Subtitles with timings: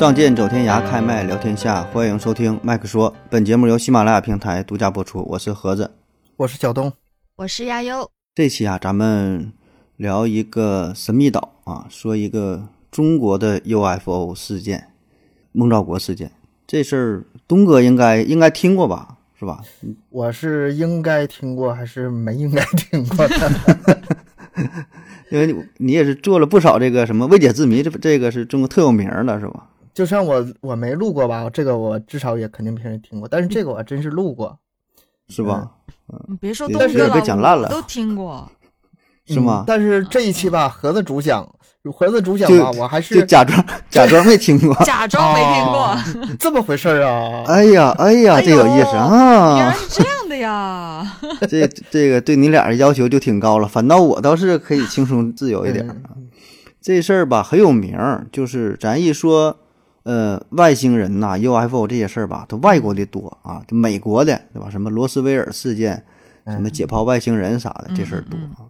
[0.00, 3.14] 仗剑走天涯，开麦聊天下，欢迎收听麦克说。
[3.28, 5.90] 本节目由喜马拉雅平台独家播出，我是盒子。
[6.38, 6.90] 我是小东，
[7.36, 8.10] 我是亚优。
[8.34, 9.52] 这期啊，咱们
[9.98, 14.88] 聊一个神秘岛啊，说一个中国的 UFO 事件——
[15.52, 16.32] 孟兆国事件。
[16.66, 19.18] 这事儿东哥应该应该听过吧？
[19.38, 19.60] 是吧？
[20.08, 24.00] 我是应该听过还是没应该听过的？
[25.30, 29.66] 因为你你也是做了不少这个什么未解之谜，这这个是中国特有名的，是吧？
[30.00, 34.58] 就像我我没录过吧，这个我至少也肯定别人听过，但是这个我真是录过，
[35.28, 35.72] 是吧？
[36.26, 38.50] 你别说对东哥了，被讲烂了都听过。
[39.28, 39.64] 是吗嗯？
[39.66, 41.46] 但是这一期吧，盒子主讲，
[41.92, 44.74] 盒子主讲吧，我还是就是假装 假装没听过。
[44.86, 47.44] 假装没听过，哦这么回事儿啊？
[47.52, 49.72] 哎呀哎呀，哎这有意思啊原来啊！
[49.74, 51.18] 是这样的呀！
[51.46, 55.86] 这这个对你俩的要求就挺高了，反倒我倒是可以轻松自由一点。
[55.86, 56.28] 嗯
[56.82, 57.94] 这事儿吧很有名，
[58.32, 59.58] 就是咱一说，
[60.02, 64.70] 呃，外星人呐、UFO 这些事儿吧，都外国的多啊，就美国的对吧？
[64.70, 66.02] 什么罗斯威尔事件，
[66.46, 68.64] 什么解剖外星人啥的，这事儿多嗯啊。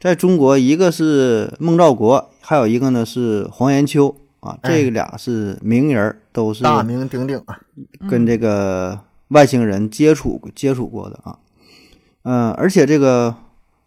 [0.00, 7.60] 在中国，一个是孟兆国，还有一个呢是黄延秋啊，这个俩是名人儿，都是大名鼎鼎啊！
[8.08, 11.38] 跟这个外星人接触接触过的啊，
[12.22, 13.34] 嗯、而且这个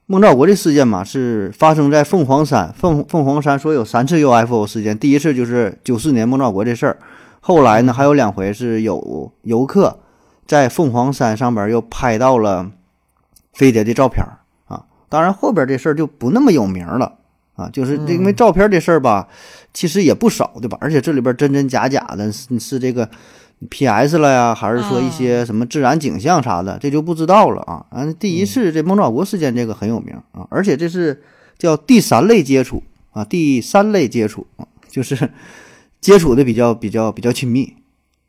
[0.06, 6.98] 孟兆国这事件嘛，是发生在凤凰山，凤凤凰山说有三次 UFO 事件，第一次就是九四年孟兆国这事儿，
[7.40, 10.00] 后来呢还有两回是有游客
[10.46, 12.70] 在凤凰山上边又拍到了
[13.54, 17.14] 飞碟的照片儿啊，当然后边这事儿就不那么有名了
[17.56, 19.30] 啊，就是因为照片这事儿吧，
[19.74, 20.78] 其实也不少对吧？
[20.82, 23.10] 而且这里边真真假假的，是是这个
[23.70, 27.86] PS 了呀，还是说一些什么自然景象啥的，这就不知道了啊。
[27.90, 31.24] 啊，第一次这孟兆国事件这个很有名啊，而且这是
[31.58, 35.30] 叫第三类接触啊，第三类接触啊，就是
[36.02, 37.74] 接触的比较比较比较亲密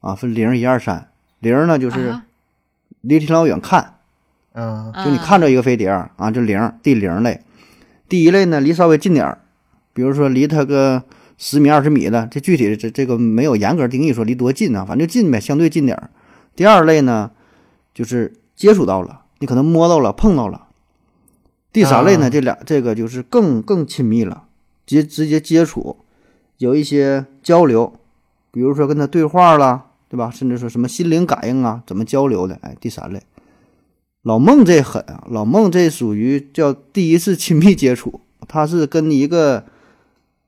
[0.01, 1.09] 啊，分零一二三，
[1.41, 2.25] 零呢就是啊。
[3.07, 3.97] 离挺老远看，
[4.55, 7.43] 嗯就你看着一个飞碟儿啊，就零第零类，
[8.09, 9.41] 第一类呢离稍微近点儿，
[9.93, 11.03] 比如说离它个
[11.37, 16.11] 十米二十米的，这具体的这这个没有严格定义说离多近啊，反正就近呗，相对近点儿。
[16.55, 17.31] 第二类呢，
[17.93, 20.69] 就是接触到了，你可能摸到了、碰到了。
[21.73, 24.45] 第三类呢，啊这俩这个就是更更亲密了，
[24.87, 25.97] 直接直接接触，
[26.59, 27.95] 有一些交流，
[28.53, 30.31] 比如说跟他对话了，对吧？
[30.31, 32.59] 甚至说什么心灵感应啊，怎么交流的？
[32.63, 33.21] 哎，第三类。
[34.23, 35.27] 老孟这狠啊！
[35.29, 39.67] 老孟这属于叫第一次亲密接触，他是跟一个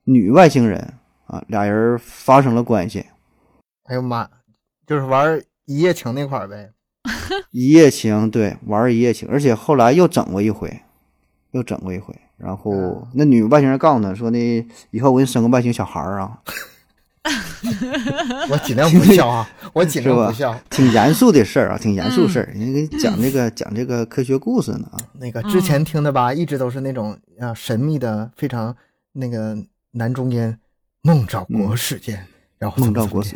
[0.06, 0.94] 女外星人
[1.26, 3.04] 啊，俩人发生了关系，
[3.84, 4.28] 哎呦妈，
[4.86, 6.70] 就是玩一夜情那块儿呗。
[7.50, 10.80] 一夜情，对，玩一夜情，而且后来又整过一回，
[11.50, 12.14] 又整过一回。
[12.36, 16.38] 然后那女外星人告诉他说那，以后我给你生个外星小孩儿啊，
[18.50, 20.56] 我尽量不笑啊， 我尽量不笑。
[20.70, 22.46] 挺严肃的事儿啊，挺严肃事儿。
[22.54, 28.76] 人家给你讲这个讲这个科学故事呢啊，那个之前听的吧，一直都是那种啊神秘的，非常
[29.12, 29.56] 那个
[29.96, 30.58] 男中间
[31.02, 32.22] 孟兆国事件，
[32.58, 33.34] 然后孟兆国事，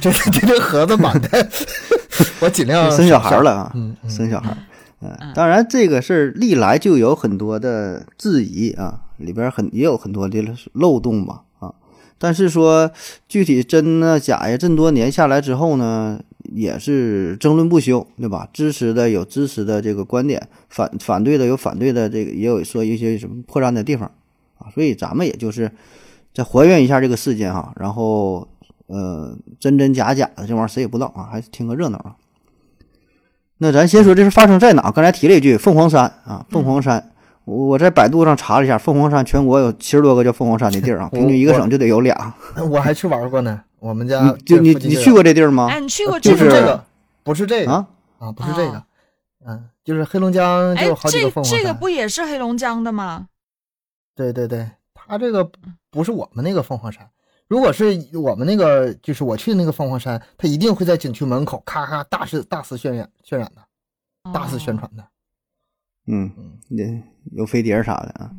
[0.00, 1.48] 这 这这这盒子满的，
[2.42, 4.58] 我尽量生小孩儿了啊，嗯嗯生小孩儿。
[5.00, 11.72] 嗯，当然这个事儿历来就有很多的质疑啊，里边很也有很多的漏洞吧啊。
[12.18, 12.90] 但是说
[13.28, 16.20] 具体真呢假呀，这么多年下来之后呢，
[16.52, 18.48] 也是争论不休，对吧？
[18.52, 24.10] 支持的有支持的这个观点，反反对的有反对的这个，也有说一些什么破绽的地方
[24.62, 24.70] 啊。
[24.74, 25.70] 所以咱们也就是
[26.32, 28.48] 再还原一下这个事件哈，然后
[28.86, 32.16] 呃真真假假的这玩意儿谁也不知道啊，还是听个热闹啊。
[33.58, 34.90] 那咱先说这是发生在哪？
[34.90, 37.12] 刚才提了一句凤凰山啊，凤凰山，
[37.44, 42.34] 我我在百度上查了一下，凤凰山全国有七十多个叫凤凰山的地儿啊，平均一个省就得有俩。
[42.68, 45.68] 我还去玩过呢，我们家你就你你去过这地儿吗？
[45.70, 46.38] 哎，你去过就这？
[46.38, 46.84] 是这个，
[47.22, 47.86] 不是这个啊，
[48.18, 48.84] 啊，不是这个哦，
[49.46, 51.60] 嗯，就是黑龙江就哎有好几个这凤凰山。
[51.60, 53.26] 这个不也是黑龙江的吗？
[54.14, 55.50] 对对对，它这个
[55.90, 57.08] 不是我们那个凤凰山。
[57.48, 63.62] 如果是我们那个，就是我去的那个凤凰山，它一定会在景区门口咔咔大肆大肆渲染渲染的，
[64.32, 64.78] 大肆宣哦。
[64.78, 65.04] 传的。
[66.06, 68.30] 嗯，嗯，也有飞碟啥的啊。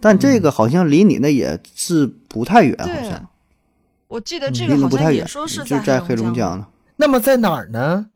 [0.00, 3.28] 但这个好像离你那也是不太远，好像，
[4.08, 6.66] 我记得嗯这个好像不太远，说是就在黑龙龙江呢。
[6.96, 8.06] 那么在哪儿呢？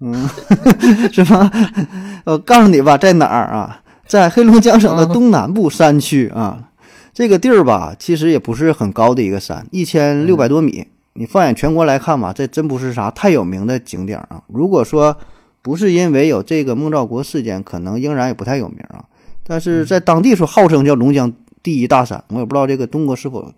[0.00, 0.28] 嗯，
[1.12, 1.50] 是吗？
[2.24, 3.82] 我告诉你吧，在哪儿啊？
[4.06, 6.70] 在黑龙江省的东南部山区啊。
[7.12, 10.86] 这个地儿吧，其实也不是很高的一个山，一千六百多米。
[11.14, 14.42] 你放眼全国来看吧，这真不是啥太有名的景点啊。
[14.48, 15.16] 如果说
[15.62, 19.02] 不是因为有这个孟兆国事件，可能仍然也不太有名啊。
[19.42, 21.32] 但是在当地说号称叫龙江
[21.62, 23.50] 第一大山，我也不知道这个东哥是否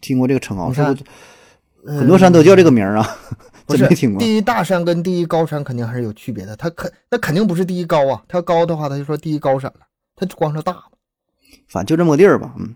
[0.00, 1.98] 听过这个称号，是不是？
[1.98, 3.16] 很多山都叫这个名儿啊，
[3.66, 3.86] 不是。
[4.18, 9.86] 第一大山跟第一高山肯定还是有区别的，它肯那肯定不是第一高啊，它要高的话他就说第一高山了，
[10.16, 10.82] 它光是大嘛。
[11.68, 12.54] 反正就这么个地儿吧。
[12.58, 12.74] 嗯，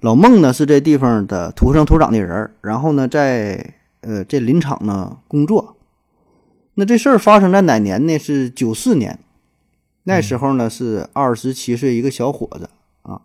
[0.00, 5.76] 老孟呢是这地方的土生土长的人儿，然后呢在呃这林场呢工作。
[6.74, 8.18] 那这事儿发生在哪年呢？
[8.18, 9.18] 是九四年，
[10.04, 12.70] 那时候呢是二十七岁一个小伙子
[13.02, 13.20] 啊。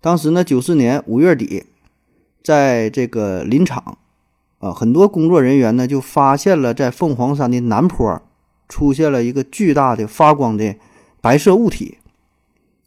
[0.00, 1.66] 当时呢九四年五月底，
[2.42, 3.98] 在这个林场
[4.58, 8.20] 啊，很多工作人员呢就发现了在凤凰山的南坡
[8.68, 10.74] 出现了一个巨大的发光的
[11.20, 11.98] 白色物体。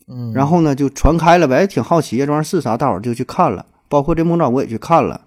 [0.07, 2.75] 嗯，然后呢，就传开了呗，挺好奇呀，这玩意儿是啥？
[2.75, 5.21] 大伙儿就去看了，包括这孟兆国也去看了。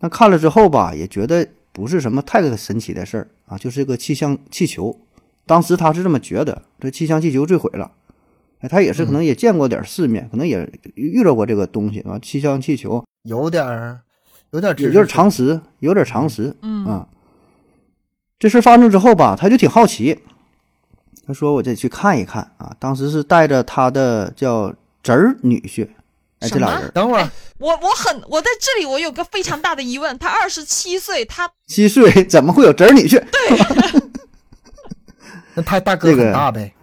[0.00, 4.98] 那看了之后吧，也觉得不是什么太神奇的事儿啊，就是个气象气球。
[5.46, 7.92] 当时他是这么觉得，这气象气球坠毁了。
[8.58, 14.00] 哎，他也是可能也见过点世面，可能也遇到过这个东西啊，气象气球有点儿
[14.56, 16.56] 有点儿知有点识水常识，有点常识。
[16.62, 17.06] 嗯啊，
[18.38, 20.18] 这事发生之后吧，他就挺好奇，
[21.26, 22.74] 他说我得去看一看啊。
[22.78, 25.86] 当时是带着他的叫侄儿女婿，
[26.40, 33.22] 哎，这俩人等会儿我我很我在这里我有个非常大的疑问，他二十七岁，他七岁怎么会有侄儿女婿？
[33.30, 34.02] 对
[35.54, 36.74] 那他大哥这个很大呗，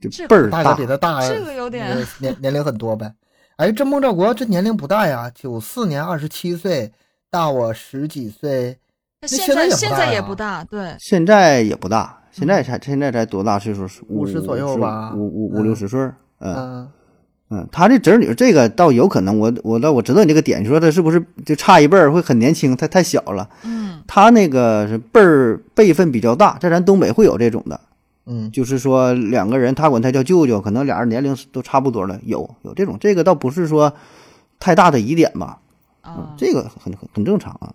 [0.00, 3.12] 就这倍儿大大哥比，他大，这个有点呃年年龄很多呗。
[3.56, 6.92] 哎，这孟兆国这年龄不大呀，九四年二十七岁，
[7.30, 8.76] 大我十几岁。
[9.18, 13.88] 他现在现在也不大，对，现在也不大，现在才现在才多大岁数？
[14.08, 15.98] 五十左右吧五五五嗯六十岁。
[16.40, 16.88] 嗯嗯，
[17.48, 22.76] 嗯，他这侄女这个倒有可能，我我倒我知道你这个点，你说他是不是就差一辈儿会很年轻？
[22.76, 27.80] 他太小了，嗯他那个是辈儿辈分比较大，在咱东北会有这种的。
[28.26, 33.92] 嗯，就是说两个人，他管他叫舅舅，可能俩人年龄都差不多了，有有这种，这个倒不是说
[34.58, 35.58] 太大的疑点吧，
[36.36, 37.72] 这个很很很正常啊。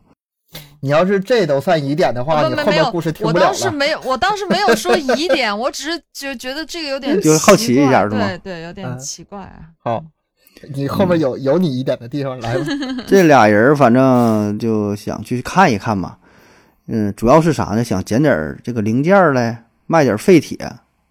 [0.81, 3.51] 你要是这都算疑点的话，你没没没有后面故事，听我不了了。
[3.51, 9.69] 当时没有，我当时没有说疑点，我只是觉觉得这个有点 就是好奇一下是吗对对，有点嗯奇怪啊。
[9.83, 10.03] 好，
[10.73, 12.65] 你后面有有你疑点的地方来吧。
[13.07, 16.17] 这俩人反正就想去看一看嘛，
[16.87, 17.83] 嗯，主要是啥呢？
[17.83, 19.55] 想捡点这个零件儿嘞，
[19.91, 20.57] 卖点废铁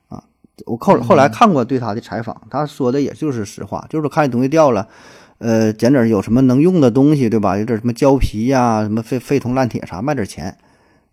[0.09, 0.25] 啊。
[0.67, 4.87] 我后后来看过对他的采访，他说的也就是实话，就是看这东西掉了，
[5.39, 7.57] 呃，捡点有什么能用的东西，对吧？
[7.57, 10.45] 有点什么胶皮呀、什么废废铜烂铁啥，卖点钱。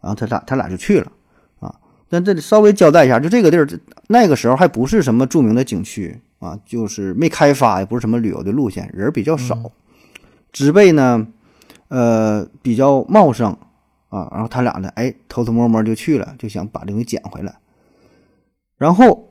[0.01, 1.11] 然后他俩他俩就去了
[1.59, 1.73] 啊。
[2.09, 3.67] 但这里稍微交代一下，就这个地儿，
[4.07, 9.57] 那个时候还不是什么著名的景区啊，就是没开发，也不是什么旅游的路线，人比较少，
[10.51, 11.25] 植被呢，
[11.87, 13.57] 呃，比较茂盛
[14.09, 14.27] 啊。
[14.31, 17.55] 然后他俩呢，哎，偷偷摸摸就去了，就想把这东西捡回来。
[18.77, 19.29] 然后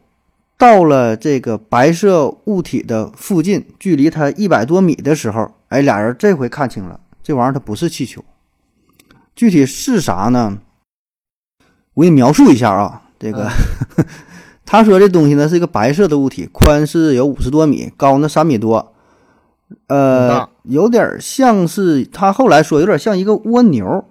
[0.59, 8.25] 到了这个白色物体的附近，距离它一百多米的时候，哎，俩人这回看清了，这玩意儿它不是气球，
[9.35, 10.59] 具体是啥呢？
[11.95, 13.49] 我给你描述一下啊，这个、
[14.67, 18.93] 他说这东西呢是一个白色的物体，宽是有五十多米，高呢三米多，
[19.87, 24.05] 呃，有点像是他后来说有点像一个蜗牛，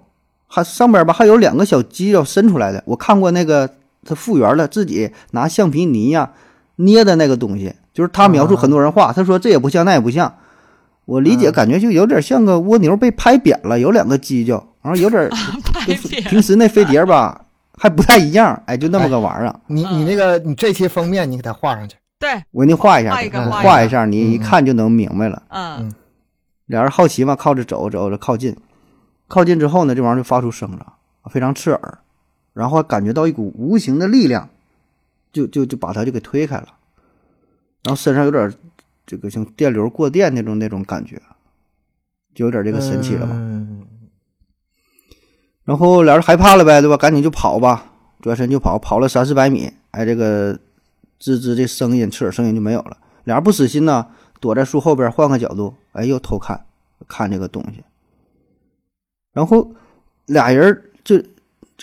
[0.46, 2.82] 还上边吧还有两个小犄角伸出来的。
[2.86, 3.68] 我看过那个
[4.04, 6.30] 他复原了，自己拿橡皮泥呀、
[6.76, 10.32] 捏的那个东西，就是他描述很多人画，他说这也不像那也不像。
[11.04, 15.28] 我理解嗯感觉就有点像个蜗牛被拍扁了，有两个犄角，然后有点
[15.62, 15.94] 拍
[16.28, 17.40] 平时那飞碟吧
[17.78, 19.54] 还不太一样，哎，就那么个玩意儿。
[19.68, 21.96] 你你那个你这期封面你给它画上去。
[22.18, 25.42] 对，我给你画一下，画一个我画画一下，你一嗯看就能明白了。
[25.50, 25.92] 嗯
[26.66, 28.56] 俩人好奇嘛，靠着走走着靠近，
[29.28, 30.94] 靠近之后呢，这玩意儿就发出声了，
[31.30, 31.98] 非常刺耳，
[32.52, 34.48] 然后感觉到一股无形的力量，
[35.32, 36.68] 就就就把他就给推开了，
[37.82, 38.52] 然后身上有点
[39.06, 41.20] 这个像电流过电那种那种感觉，
[42.34, 43.32] 就有点这个神奇了吧。
[43.34, 43.86] 嗯
[45.64, 46.96] 然后俩人害怕了呗，对吧？
[46.96, 47.90] 赶紧就跑吧，
[48.20, 50.54] 转身就跑，跑了三四百米，哎，这个
[51.18, 52.96] 吱吱的声音、刺耳声音就没有了。
[53.24, 54.06] 俩人不死心呢，
[54.38, 56.66] 躲在树后边换个角度，哎，又偷看
[57.08, 57.82] 看这个东西。
[59.36, 59.70] 然后
[60.24, 61.26] 俩人就就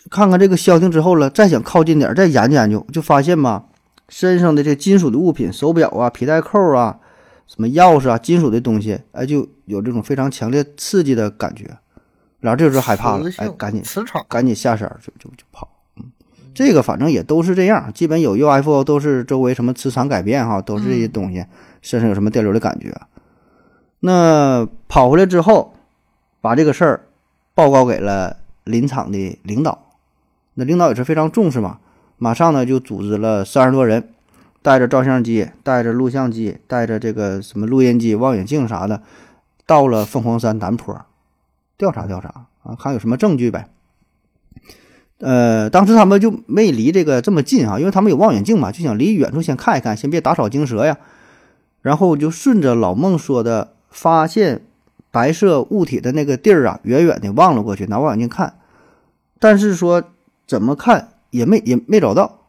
[0.10, 3.66] 看看这个消停之后了，再想靠近点儿，再研究研究，就发现吧，
[4.10, 6.98] 身上的这金属的物品，手表啊、皮带扣啊、
[7.46, 11.70] 什么钥匙啊、金属的东西，哎，就有这种非常强烈刺激的感觉。
[12.40, 14.26] 然后这时候害怕了哎赶紧磁场。
[14.28, 15.70] 赶紧下山就就就跑。
[15.98, 16.12] 嗯，
[16.56, 21.46] 这个反正也都是这样，基本有 UFO 都是周围什么磁场改变哈，都是这些东西，
[21.84, 22.92] 身上有什么电流的感觉。
[24.00, 25.76] 那跑回来之后，
[26.42, 27.06] 把这个事儿
[27.56, 29.86] 报告给了林场的领导，
[30.56, 31.80] 那领导也是非常重视嘛，
[32.18, 34.10] 马上呢就组织了三十多人，
[34.62, 39.02] 带着照相机、带着录像机、带着这个什么录音机、望远镜啥的，
[39.66, 41.00] 到了凤凰山南坡
[41.78, 43.68] 调查调查啊，看有什么证据呗。
[45.20, 50.98] 呃，当时他们就没离这个这么近啊，因为他们有望远镜嘛，就想离远处先看一看，先别打草惊蛇呀。
[51.82, 54.66] 然后就顺着老孟说的发现
[55.14, 58.56] 白色物体的那个地儿啊，远远的望了过去，拿望远镜看，
[59.40, 60.04] 但是说
[60.48, 62.40] 怎么看也没也没找到。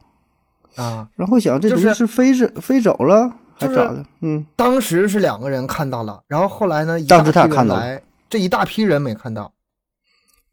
[0.77, 4.05] 啊，然后想这东西就是是飞是飞走了还是咋的？
[4.23, 9.53] 嗯，当时是两个人看到了，然后后来呢，一当时他看到了来，这一大批人没看到。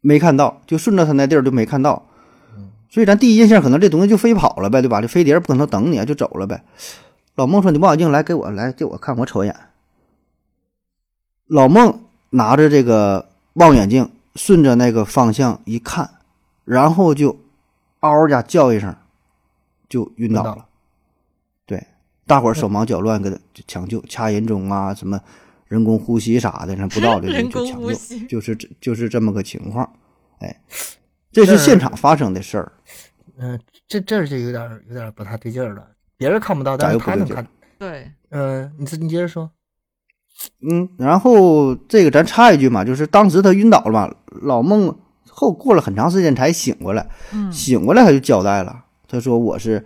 [0.02, 2.06] 没看到，就顺着他那地儿就没看到。
[2.54, 5.00] 嗯所以咱第一印象可能这东西就飞跑了呗，对吧？
[5.00, 6.62] 这飞碟不可能等你啊，就走了呗。
[7.36, 9.56] 老孟说：“你望远镜来给我来给我看，我瞅一眼。”
[11.52, 16.08] 老孟拿着这个望远镜，顺着那个方向一看，
[16.64, 17.38] 然后就
[18.00, 18.96] 嗷家叫一声，
[19.86, 20.64] 就晕倒了。
[21.66, 21.86] 对，
[22.26, 25.20] 大伙儿手忙脚乱，给他抢救，掐人中啊，什么
[25.66, 27.92] 人工呼吸啥的，咱不知道的人就抢救，
[28.26, 29.86] 就是这就是这么个情况。
[30.38, 30.58] 哎，
[31.30, 32.72] 这是现场发生的事儿。
[33.36, 35.86] 嗯、这这就有点有点不太对劲儿了。
[36.16, 37.46] 别人看不到，但是他能看。
[37.78, 39.50] 对，嗯、你你接着说。
[40.60, 44.96] 嗯，然后这个咱插一句嘛，就是当时他晕倒了嘛，老孟
[45.28, 49.84] 后过了很长时间才醒过来，嗯醒过来他就交代了，他说我是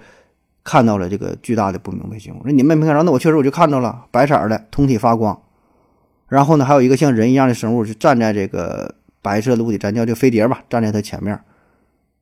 [0.65, 5.39] 看到了这个巨大的不明飞行物，那你们没看着，那我确实我就看着了，白色儿的，通体发光，
[6.29, 11.39] 然后呢还有一个像人一样的生物就站在这个白色的物体，咱叫这飞碟吧，站在他前面，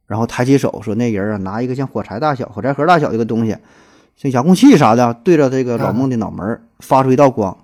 [0.07, 3.57] 然后抬起手说那人啊拿一个像火柴大小、火柴盒大小一个东西，
[4.17, 7.57] 像遥控器啥的，对着这个老孟的脑门儿发出一道光。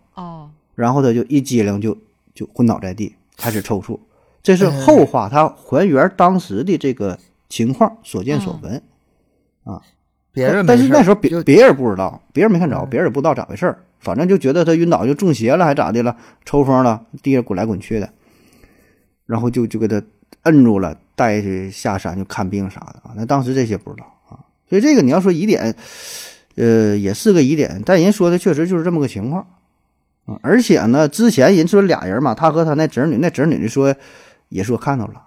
[0.81, 1.97] 哦，然后他就一激灵就
[2.35, 3.99] 就昏倒在地，开始抽搐。
[4.43, 7.19] 这是后话，他还原当时的这个
[7.49, 8.83] 情况，所见所闻
[9.65, 9.83] 啊。
[10.33, 18.09] 别人但是那时候别别人不知道，别人没看着，嗯别人也不知道咋回事儿，反正就觉得他晕倒就中邪了，还咋的了，抽风了，地上滚来滚去的，
[19.27, 20.01] 然后就就给他
[20.45, 23.13] 摁住了，带去下山就看病啥的啊。
[23.17, 25.75] 那当时这些不知道啊，所以这个你要说疑点，
[26.55, 29.45] 呃，也是个疑点，但人说的确实就是这么个情况
[30.27, 30.39] 啊。
[30.43, 33.95] 而且呢，之前人说俩人嘛，他和他那侄女，那侄女就说
[34.49, 35.23] 也说看到了，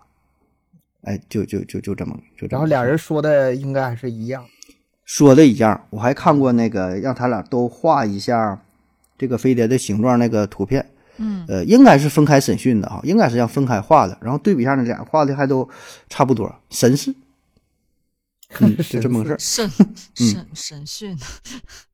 [1.03, 2.49] 哎，就就就就这么就这么。
[2.51, 4.45] 然后俩人说的应该还是一样。
[5.05, 8.61] 说的一样，我还看过那个让他俩都画一下
[9.17, 15.69] 这个飞碟的形状那个图片，嗯呃，应该是分开审讯的哈，应该是要分开画的，然后对比一下那俩画的还都
[16.07, 17.13] 差不多，神似，
[18.59, 19.37] 嗯， 就这么个事儿。
[19.37, 19.69] 审
[20.15, 21.17] 审审讯，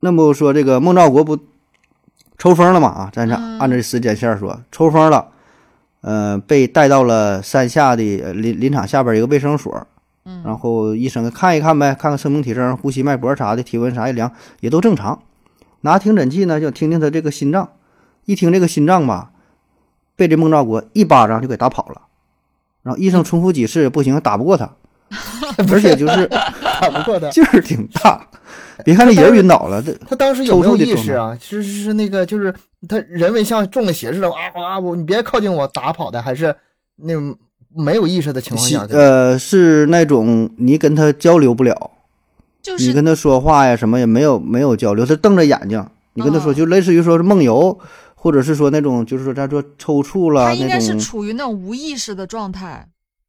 [0.00, 1.38] 那么说这个孟兆国不
[2.38, 3.10] 抽风了嘛啊？
[3.12, 5.28] 咱俩嗯按照时间线儿说，抽风了，
[6.02, 9.86] 呃，被带到了山下的呃林林场下边一个卫生所，
[10.24, 15.20] 嗯，然后医生看一看呗，看看生命体征、呼吸脉搏啥的，体温啥一量也都正常。
[15.80, 17.70] 拿听诊器呢，就听听他这个心脏，
[18.24, 19.30] 一听这个心脏吧，
[20.14, 22.02] 被这孟兆国一巴掌就给打跑了。
[22.82, 24.70] 然后医生重复几次不行，打不过他，
[25.70, 26.30] 而且就是
[26.80, 27.28] 打不过他。
[27.30, 28.26] 劲儿挺大。
[28.84, 31.36] 别看这人晕倒了，这他当时有没有意识啊？
[31.40, 32.54] 是是是那个，就是
[32.88, 34.78] 他人为像中了邪似的，啊啊！
[34.78, 36.54] 我你别靠近我，打跑的，还是
[36.94, 37.36] 那种
[37.74, 38.86] 没有意识的情况下？
[38.90, 41.90] 呃是那种你跟他交流不了，
[42.62, 47.76] 就是你跟他说话呀什么也没有没有交流，他瞪着眼睛，你跟他说哦就类似于说是梦游，
[48.14, 52.86] 或者是说那种就是说咱说抽搐了他应该是那种，处于那种无意识的状态，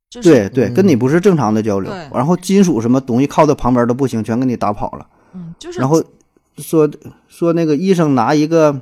[0.10, 2.10] 就是对对，嗯跟你不是正常的交流对。
[2.14, 5.06] 然后金属什么东西靠在旁边都不行，全给你打跑了。
[5.34, 6.04] 嗯，就是然后
[6.58, 6.90] 说
[7.28, 8.82] 说那个医生拿一个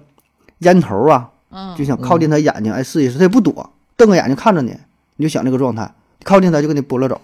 [0.59, 4.73] 烟头啊，嗯就想靠近他眼睛，哎试一试，他也不躲，瞪个眼睛看着你，
[5.17, 5.93] 你就想这个状态，
[6.23, 7.19] 靠近他就给你拨拉走，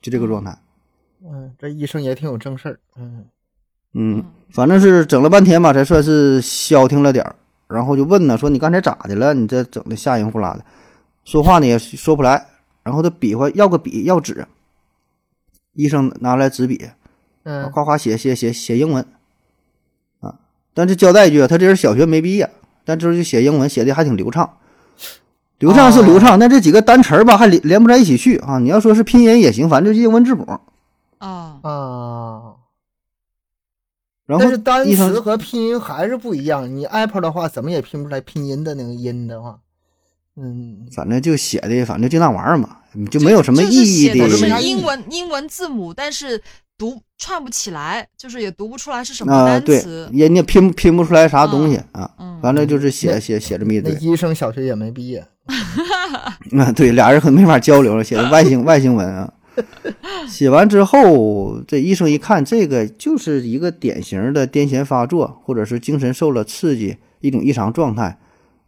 [0.00, 0.56] 就这个状态。
[1.22, 2.80] 嗯，这医生也挺有正事儿。
[2.96, 3.24] 嗯，
[3.92, 7.34] 嗯，反正是整了半天吧，才算是消停了点儿。
[7.68, 9.34] 然后就问呢，说你刚才咋的了？
[9.34, 10.64] 你这整的吓人呼啦的，
[11.24, 12.46] 说话呢也说不来。
[12.88, 14.46] 然后他比划要个笔要纸，
[15.74, 16.88] 医生拿来纸笔，
[17.42, 19.06] 嗯，夸夸写写写写英文，
[20.20, 20.36] 啊，
[20.72, 22.50] 但是交代一句，他这人小学没毕业，
[22.86, 24.56] 但这就写英文写的还挺流畅，
[25.58, 28.58] 流畅是流畅，但这几个单词儿吧还连连不在一起去啊。
[28.58, 30.46] 你要说是拼音也行，反正就是英文字母。
[31.18, 32.54] 啊，啊，
[34.24, 36.74] 然后但是单词和拼音还是不一样。
[36.74, 39.58] 你 Apple 的话，怎么也拼不出来拼音的那个音的话，
[40.40, 42.76] 嗯，反正就写的，反正就那玩意儿嘛，
[43.10, 46.40] 就没有什么意义的是英文英文字母，但是
[46.76, 50.08] 读串不起来，就是也读不出来是什么啊，对单词，。
[50.12, 55.26] 人家拼拼不出来啥东西啊，嗯，完了就是写写写这么一那堆，医生小学也没毕业。
[56.56, 59.32] 啊，对，俩人可没法交流了，写的外星外星文啊。
[60.28, 68.16] 写完之后，这医生一看，这个就是一个典型的癫痫发作，或者是精神受了刺激，一种异常状态。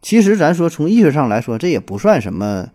[0.01, 2.67] 其实咱说从医学上来说，这也不算什么，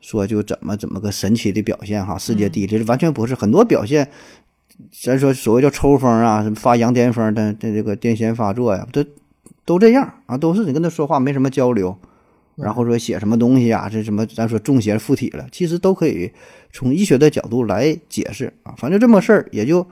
[0.00, 3.34] 说就怎么怎么个神奇的表现哈，世界第一，这完全不是。
[3.34, 4.08] 很多表现，
[5.02, 9.04] 咱说所谓叫抽风啊，什么发羊癫疯的，这这个癫痫发作呀，都
[9.66, 11.94] 都这样啊，都是你跟他说话没什么交流，
[12.56, 16.32] 然后说写什么东西啊，这什么咱说中邪附体了，其实都可以
[16.72, 18.74] 从医学的角度来解释啊。
[18.78, 19.86] 反正这么事儿也就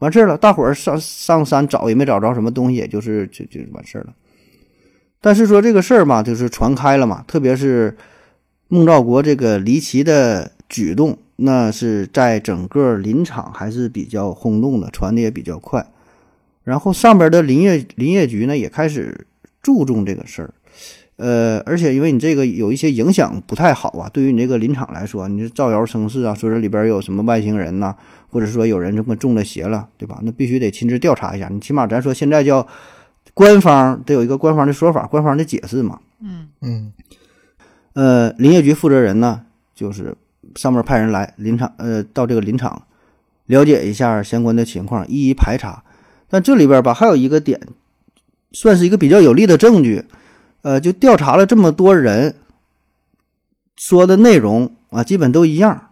[0.00, 4.12] 完事儿了，大伙儿上上山找也没找着什么东西，也就是就就完事儿了。
[5.22, 7.96] 但是说这个事儿嘛，就是传开了嘛，特别是
[8.68, 15.86] 孟兆国这个离奇的举动，那是在整个林场还是比较轰动的，传的也比较快。
[16.64, 19.26] 然后上边的林业林业局呢也开始
[19.62, 20.54] 注重这个事儿，
[21.16, 27.94] 呃，而且因为你这个有一些影响不太好啊，对于你这个林场来说，你是造谣生事啊，说这里边有什么外星人呐、
[28.28, 30.18] 或者说有人这么中了邪了，对吧？
[30.22, 31.48] 那必须得亲自调查一下。
[31.48, 32.66] 你起码咱说现在叫
[33.34, 36.00] 官方得有一个官方的说法，官方的解释嘛。
[36.20, 36.92] 嗯嗯
[37.94, 39.42] 呃，林业局负责人呢，
[39.74, 40.16] 就是
[40.56, 42.82] 上面派人来林场，呃，到这个林场
[43.46, 45.82] 了解一下相关的情况，一一排查。
[46.28, 47.60] 但这里边吧，还有一个点，
[48.52, 50.04] 算是一个比较有力的证据。
[50.62, 52.36] 呃，就调查了这么多人，
[53.76, 55.90] 说的内容啊，基本都一样，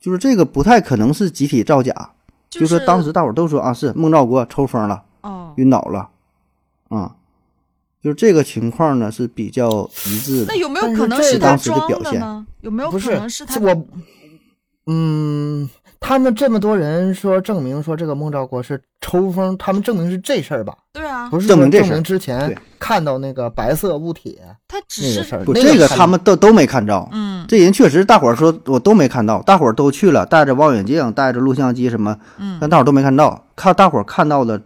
[0.00, 2.10] 就是这个不太可能是集体造假。
[2.50, 6.10] 就就是说当时大伙都说啊，是孟兆国抽风了，哦，晕倒了，
[6.94, 7.14] 啊、
[8.02, 10.56] 就是这个情况呢是比较一致的那。
[10.56, 12.46] 有没有可能是他当时的装表现的呢？
[12.60, 13.60] 有没有可能是他？
[13.60, 13.86] 我，
[14.86, 15.68] 嗯，
[16.00, 20.74] 他们这么多人说证明说这个孟兆国是抽风，他们证明是这事儿吧？
[20.92, 25.44] 对啊，不是证证明这事儿明之前看到那个白色物体他只是那个事儿。
[25.44, 27.08] 不，那看这个他们都都没看着。
[27.12, 33.44] 嗯这人确实，大伙儿说我都没看到，大伙儿都去了，带着望远镜，带着录像机什么，嗯但大伙儿都没看到。
[33.54, 34.60] 看大伙儿看到的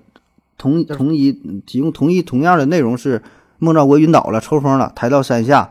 [0.58, 1.32] 同同一
[1.64, 3.22] 提供同一同样的内容是
[3.58, 5.70] 孟兆国晕倒了，抽风了，抬到山下，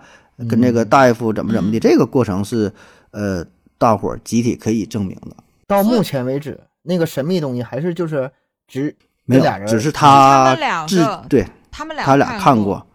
[0.50, 1.80] 跟这个大夫怎么怎么的，嗯。
[1.82, 2.72] 这个过程是
[3.12, 3.46] 呃
[3.78, 5.36] 大伙儿集体可以证明的。
[5.68, 8.32] 到目前为止，那个神秘东西还是就是
[8.68, 8.96] 只
[9.26, 10.56] 没俩，人只是他
[10.88, 12.88] 自对他们俩他俩看过，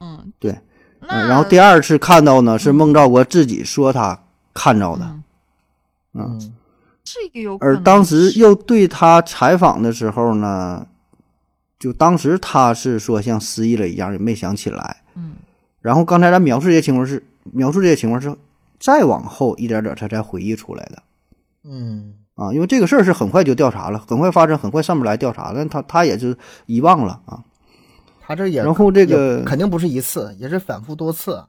[0.00, 0.58] 嗯，对，
[1.00, 4.20] 然后第二次看到呢是孟兆国自己说他
[4.52, 5.04] 看到的，
[6.14, 6.38] 嗯。
[6.40, 6.52] 嗯
[7.08, 10.84] 这个有而当时又对他采访的时候呢，
[11.78, 15.02] 就当时他是说像失忆了一样，也没想起来。
[15.14, 15.34] 嗯。
[15.80, 18.34] 然后刚才咱描述这些情况是描述这些情况是
[18.80, 21.02] 再往后一点点他才回忆出来的。
[21.64, 22.14] 嗯。
[22.34, 26.36] 啊，因为这个事儿是很快就调查了，很快发生，很快上面来调查，但他他也是
[26.66, 27.42] 遗忘了啊。
[28.20, 31.44] 他这也然后这个肯定不是一次，也是反复多次。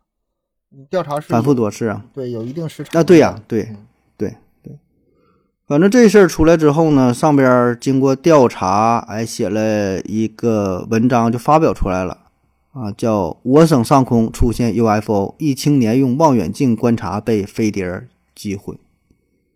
[0.70, 3.64] 你调查是反复多次啊，对有一定时长啊对呀对。
[3.64, 3.66] 嗯。
[3.66, 3.87] 对对，
[5.68, 12.18] 反正这事儿出来之后呢，上边儿经过调查，哎，写了一个文章就发表出来了，
[12.72, 18.76] 啊，叫《我省上空出现 UFO，一青年用望远镜观察被飞碟儿击毁》。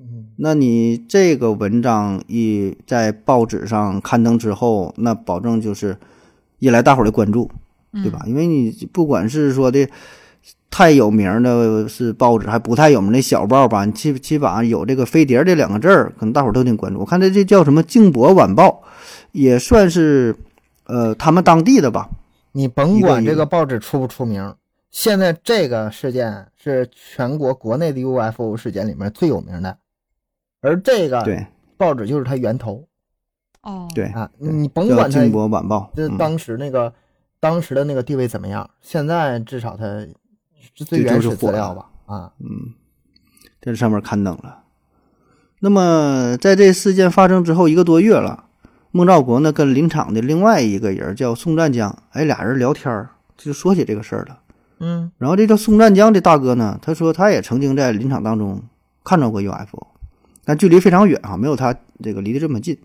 [0.01, 5.95] 嗯那你这个文章一在报纸上刊登之后，那保证就是
[6.59, 7.49] 引来大伙儿的关注，
[7.93, 8.23] 对吧？
[8.25, 9.87] 因为你不管是说的
[10.71, 17.01] 太有名的是报纸，还不太有名的小报吧，你起起码有这个飞碟这两个字儿，可能大伙儿都挺关注。
[17.01, 18.81] 我看这这叫什么《静博晚报》，
[19.33, 20.33] 也算是
[20.85, 22.09] 呃他们当地的吧。
[22.53, 24.55] 你甭管这个报纸出不出名，
[24.89, 29.77] 现在这个事件是全国国内的 UFO 事件里面最有名的，
[30.61, 31.45] 而这个对
[31.77, 32.85] 报纸就是它源头
[33.63, 34.29] 哦，对，啊。
[34.37, 36.09] 你甭《管它静博晚报》嗯。
[36.09, 36.93] 这当时那个、
[37.39, 40.05] 当时的那个地位怎么样，现在至少它
[40.73, 41.85] 是最就原始资料吧？
[42.05, 42.73] 啊，嗯，
[43.61, 44.63] 在这上面刊登了。
[45.59, 48.45] 那么在这事件发生之后一个多月了，
[48.91, 54.39] 孟兆国呢跟林场的另外一个人叫宋占江，哎，俩人聊天儿就说起这个事儿了。
[54.79, 58.63] 嗯然后这叫宋占江的大哥呢，他说他也曾经在林场当中
[59.03, 59.87] 看到过 UFO，
[60.43, 62.77] 但距离非常远啊，没有他这个离得这么近。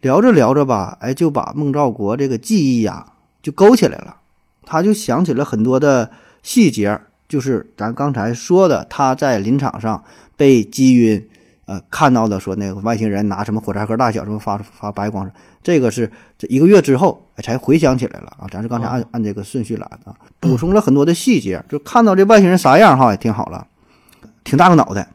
[0.00, 3.12] 聊着聊着吧，哎，就把孟兆国这个记忆呀、
[3.42, 4.16] 就勾起来了，
[4.64, 6.10] 他就想起了很多的
[6.42, 10.02] 细节，就是咱刚才说的，他在林场上
[10.36, 11.28] 被击晕，
[11.66, 15.30] 呃，看到的说那个外星人拿什么火柴盒大小什么发发白光，
[15.62, 23.66] 这个是这一个月之后哎才回想起来了啊，咱是刚才按按这个顺序来的啊，补充了很多的细节，就看到这外星人啥样哈也挺好了，
[24.42, 25.08] 挺大个脑袋，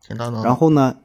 [0.00, 0.42] 挺大脑。
[0.42, 0.96] 然后呢，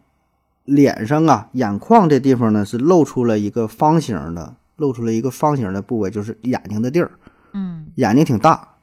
[0.64, 7.12] 脸上啊眼眶这地方呢是露出了一个方形的，露出了一个方形的部位，就是眼睛的地儿。
[7.54, 8.76] 嗯眼睛挺大，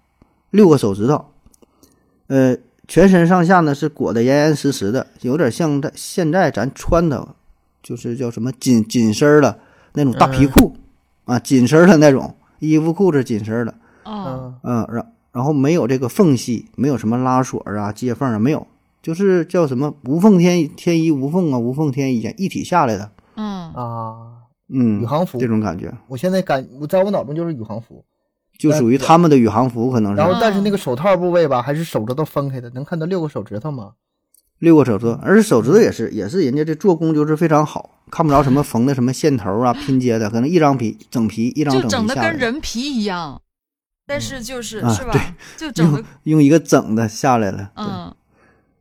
[0.51, 1.25] 六个手指头，
[2.29, 7.35] 呃，全身上下呢是裹得严严实实的，有点像在现在咱穿的，
[7.83, 9.59] 就是叫什么紧紧身儿的
[9.95, 10.77] 那种大皮裤、
[11.25, 14.83] 啊，紧身儿的那种衣服裤子紧身儿的，哦，嗯。
[14.83, 18.67] 嗯、然然后没有这个缝隙，没有什么拉锁啊、接缝啊，没有，
[19.03, 24.17] 就是叫什么无缝天天衣无缝啊，无缝天衣一体下来的，嗯，啊，
[24.69, 25.93] 嗯，宇航服这种感觉。
[26.09, 28.05] 我现在感我在我脑中就是宇航服，
[28.59, 33.93] 就属于他们的宇航服，可能是然后但是那个手套部位吧，还是手指头分开的，能看到六个手指头吗？
[34.59, 43.41] 六个手指头，而且手指头也是也是人家这做工就是非常好，看不着什么缝的什么线头啊、拼接的，可能一张皮整皮一张就整整的跟人皮一样，
[44.07, 45.37] 但是就是、啊是吧？
[45.57, 47.85] 就整的用用一个整的下来了，对。
[47.85, 48.15] 嗯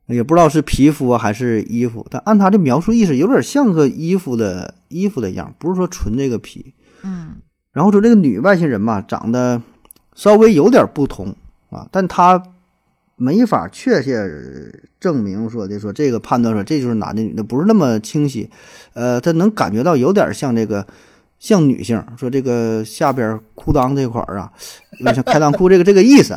[0.07, 6.73] 也不知道是皮肤啊还是衣服，但按他的描述意思，有点像个衣服的衣服的样，不是说纯这个皮。
[7.03, 7.35] 嗯
[7.77, 9.61] 然后说这个女外星人吧，长得
[10.15, 11.27] 稍微有点不同
[11.69, 12.41] 啊，但她
[13.17, 14.27] 没法确切
[14.99, 18.49] 证明说的说这个判断说这就是男的女的，不是那么清晰。
[18.93, 20.87] 呃，她能感觉到有点像这个
[21.37, 24.51] 像女性，说这个下边裤裆这块儿啊，
[24.97, 26.33] 有点像开裆裤这个这个意思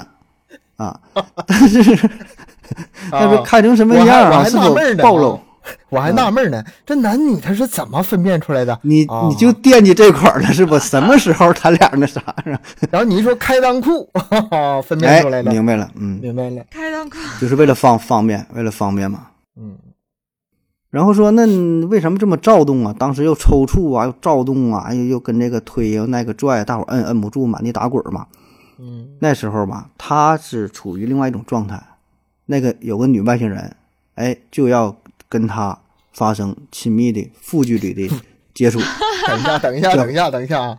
[0.76, 1.00] 啊，
[1.48, 2.11] 但是
[3.11, 4.42] 但是开成什么样啊？
[4.42, 5.40] 还是否暴露？
[5.90, 8.79] 我还纳闷呢，这男女他是怎么分辨出来的？
[8.83, 10.79] 你啊你就惦记这块儿了是不？
[10.79, 12.61] 什么时候他俩那啥呀？
[12.90, 19.26] 然后你一说开裆裤，哈 哈分辨哎出来，了，明白了，嗯，明白了，开裆裤，就是为了方方便，为了方便嘛。
[19.61, 19.76] 嗯
[20.90, 21.46] 然后说，那
[21.87, 22.92] 为什么这么躁动啊？
[22.98, 28.26] 当时又抽搐啊，又躁动啊，又又跟这个推又那个拽，大伙儿摁摁不住，满地打滚嘛。
[28.81, 31.81] 嗯那时候吧，他是处于另外一种状态，
[32.46, 33.76] 那个有个女外星人，
[34.16, 34.96] 哎，就要
[35.29, 35.79] 跟他
[36.12, 38.14] 发生亲密的负距离的
[38.55, 38.81] 接触。
[39.27, 40.79] 等一下，等一下，等一下，等一下啊！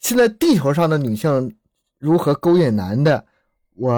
[0.00, 1.54] 现在地球上的女性
[1.98, 3.24] 如何勾引男的，
[3.76, 3.92] 我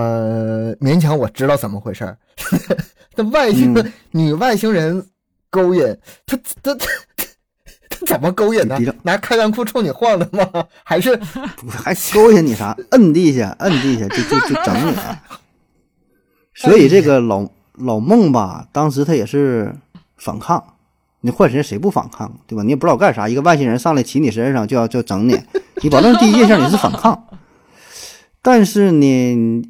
[0.81, 2.19] 勉强我知道怎么回事儿。
[3.15, 5.07] 那外星、嗯女外星人
[5.49, 5.83] 勾引
[6.27, 6.87] 他，他他
[7.89, 8.79] 他怎么勾引呢？
[9.03, 10.67] 拿开裆裤冲你晃的吗？
[10.83, 11.17] 还是
[11.69, 12.77] 还勾引你啥？
[12.91, 14.97] 摁地下，摁地下，就就就整你。
[16.55, 19.75] 所以这个老老孟吧，当时他也是
[20.23, 20.63] 反抗。
[21.25, 22.65] 你换谁谁不反抗，对吧？
[22.65, 25.39] 你也不知道干啥，一个外星人上来骑你身上就要就整你，
[25.83, 27.29] 你保证第一印象你是反抗。
[28.43, 29.63] 但是呢，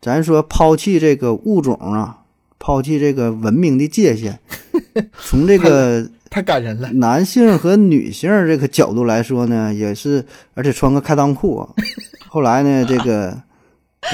[0.00, 2.20] 咱说抛弃这个物种啊，
[2.58, 4.40] 抛弃这个文明的界限，
[5.20, 6.90] 从这个太感人了？
[6.94, 11.68] 男性和女性这个角度来说呢，也是，而且穿个开裆裤啊。
[12.28, 13.42] 后来呢，这个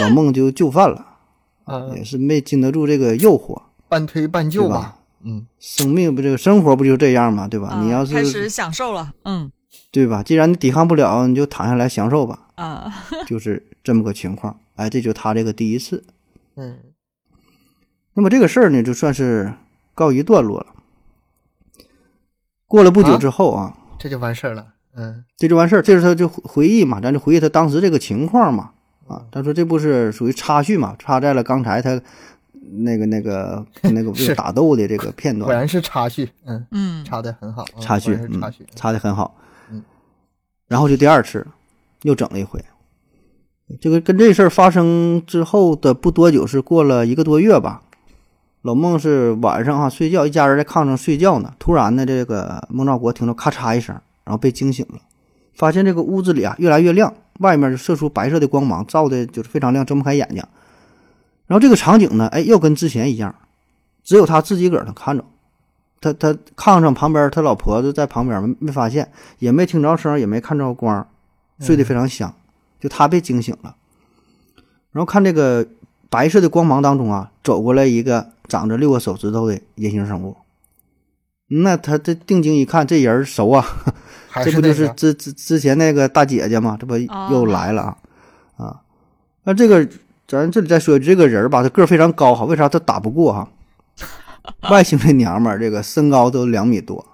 [0.01, 1.07] 老孟就就范了，
[1.63, 4.97] 啊，也是没经得住这个诱惑，半推半就吧吧？？
[5.25, 7.47] 嗯，生命不这个生活不就这样吗？
[7.49, 7.69] 对吧？
[7.69, 9.51] 啊你要是开始享受了，嗯
[9.91, 10.23] 对吧？
[10.23, 12.93] 既然你抵抗不了，你就躺下来享受吧，啊，
[13.27, 14.59] 就是这么个情况。
[14.77, 16.05] 哎，这就他这个第一次。
[16.57, 16.79] 嗯
[18.15, 19.55] 那么这个事儿呢，就算是
[19.95, 20.67] 告一段落了。
[22.67, 24.67] 过了不久啊之后啊这就完事儿了。
[24.95, 28.73] 嗯这就完事儿，这是他就回忆嘛，咱就回忆他当时这个情况嘛。
[29.09, 32.01] 啊，他说这不是属于插叙嘛，插在了刚才他
[32.71, 39.37] 那个那个那个 是打斗的这个片段，果然是插叙，嗯，嗯插的很好，嗯插叙插叙嗯，，插的很好。
[39.71, 39.83] 嗯，
[40.69, 41.47] 然后就第二次
[42.03, 42.65] 又整了一回，
[43.81, 47.83] 这个跟这事儿发生之后的不多久，是过了一个多月吧。
[48.63, 53.93] 老孟是晚上啊睡觉，一家人在炕上睡觉呢，突然呢，这个孟兆国听到咔嚓一声，
[54.25, 55.01] 然后被惊醒了，
[55.55, 60.41] 发现这个屋子里啊越来越亮，外面就射出白色的光芒，照的就是非常亮，睁不开眼睛。
[61.53, 63.35] 然后这个场景呢，哎，又跟之前一样，
[64.03, 65.23] 只有他自己个儿能看着。
[66.01, 71.07] 他他炕上旁边，他老婆子在旁边没没发现，也没听着声，也没看着光，
[71.61, 72.35] 睡得非常香。
[72.81, 73.77] 就他被惊醒了，
[74.93, 75.69] 然后看这个
[76.09, 80.35] 白色的光芒当中啊，走过来一个长着六个手指头的隐形生物。
[81.49, 83.63] 那他这定睛一看，这人熟啊，
[84.43, 86.79] 这不就是之之之前那个大姐姐吗？
[86.81, 87.97] 这不哦又来了啊
[88.57, 88.81] 啊！
[89.45, 89.87] 那这个
[90.39, 93.49] 咱这里再说，这个人吧，他个儿非常高哈，为啥他打不过哈？
[94.71, 97.05] 外星的娘们儿，这个身高都两米多，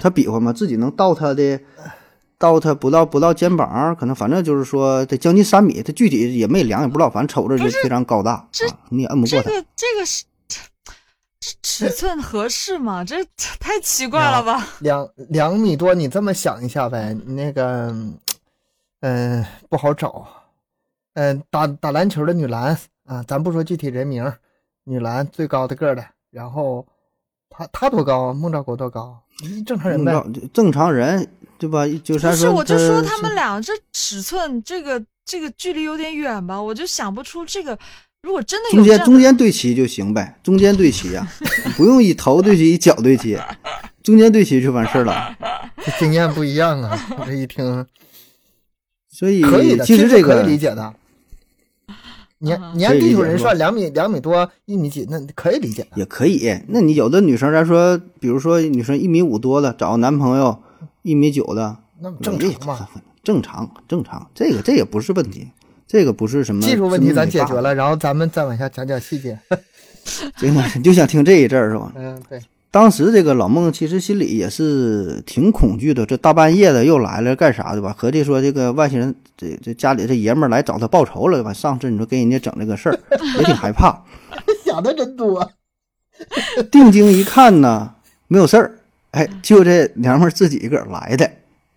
[0.00, 1.60] 他比划嘛，自己能到他的，
[2.38, 9.50] 到他不到不到肩膀，可能反正就是说得将近三米，他具体也没量，也不知道，反正瞅着就非常高大，这啊、你也摁不过他。
[9.50, 10.60] 这个这个是这
[11.40, 13.04] 这尺寸合适吗？
[13.04, 14.66] 这这太奇怪了吧？
[14.80, 17.94] 两两米多，你这么想一下呗，那个，
[19.00, 20.26] 嗯、不好找，
[21.16, 24.30] 嗯、打打篮球的女篮啊，咱不说具体人名，
[24.84, 26.86] 女篮最高的个的，然后
[27.48, 28.34] 她她多高啊？
[28.34, 29.18] 孟兆国多高？
[29.42, 30.12] 嗯正常人呗。
[30.52, 31.26] 正常人
[31.58, 31.86] 对吧？
[32.04, 36.60] 就不是，说我就说他他们俩这尺寸，这个这个距离有点远吧？
[36.60, 37.78] 我就想不出这个，
[38.22, 41.26] 如果真的有中间中间对齐就行呗，中间对齐呀、
[41.76, 43.38] 不用以头对齐，以脚对齐，
[44.02, 45.34] 中间对齐就完事儿了。
[45.82, 46.98] 这经验不一样啊！
[47.18, 47.86] 我这一听，
[49.08, 50.94] 所以可以的，其实这个可以理解的。
[52.38, 55.88] 你嗯你按地球人算两米两米多一米几，那可以理解的。
[55.96, 56.54] 也可以。
[56.68, 60.58] 那你有的女生，咱说，比如说女生一米五多的，找个男朋友
[61.02, 62.88] 一米九的，那正常嘛，
[63.24, 65.48] 正常正常，这个这也不是问题，
[65.86, 67.74] 这个不是什么技术问题咱解决了。
[67.74, 69.38] 然后咱们再往下讲讲细节。
[70.36, 71.92] 这个你就想听这一阵儿是吧？
[71.96, 72.40] 嗯，对，
[72.76, 77.94] 当时这个老孟其实心里也是挺恐惧的，这大半夜的又来了干啥对吧？
[77.96, 81.54] 合计说这个外星人这这家里这爷们儿来找他报仇了对吧？
[81.54, 83.00] 上次你说给人家整这个事儿，
[83.38, 84.04] 也挺害怕。
[84.62, 85.50] 想的真多。
[86.70, 87.94] 定睛一看呢，
[88.28, 88.78] 没有事儿，
[89.12, 91.30] 哎，就这娘们儿自己一个儿来的，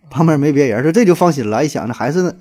[0.10, 1.64] 旁边没别人，说这就放心了。
[1.64, 2.36] 一想着还是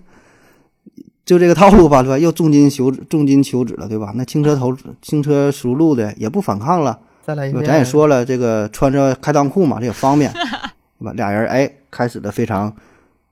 [1.25, 2.18] 就这个套路吧，对吧？
[2.18, 4.12] 又重金求重金求子了，对吧？
[4.16, 6.99] 那轻车投轻车熟路的也不反抗了。
[7.29, 7.62] 再来一遍。
[7.62, 10.33] 咱也说了，这个穿着开裆裤嘛，这也方便，
[10.99, 11.12] 对吧？
[11.12, 12.75] 俩人哎，开始了非常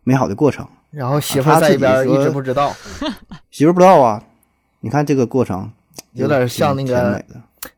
[0.04, 0.68] 美好的过程。
[0.90, 2.74] 然后媳妇在一边一直不知道，
[3.50, 4.22] 媳妇不知道啊，
[4.80, 5.72] 你看这个过程
[6.12, 7.24] 有点像那个。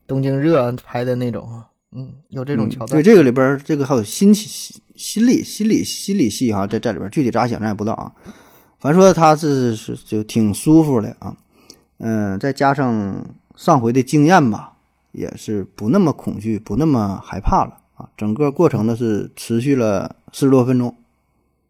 [0.09, 2.89] 东京热拍的那种，嗯，有这种桥段。
[2.89, 8.11] 对这个里边，这个还有心心心理心理心理戏哈，在在里边具体咋想咱也不知道啊。
[8.81, 11.37] 反正说他是是就挺舒服的啊，
[11.99, 14.73] 嗯、再加上上回的经验吧，
[15.13, 18.09] 也是不那么恐惧，不那么害怕了啊。
[18.17, 20.97] 整个过程呢是持续了四十多分钟，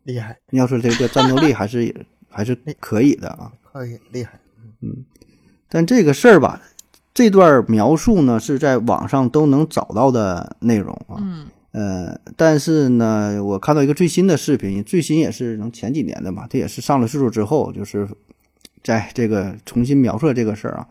[0.05, 3.53] 厉害，要说这个战斗力还是还是可以的啊。
[3.73, 4.41] 可以厉害。
[4.81, 5.05] 嗯
[5.69, 6.63] 但这个事儿吧，
[7.13, 11.17] 这段描述呢是在网上都能找到的内容啊。
[11.19, 18.09] 嗯呃，但是呢，我看到一个最新的视频，最新也是能前几年的吧，这也是上了岁数之后，就是
[18.83, 20.89] 在这个重新描述这个事儿啊。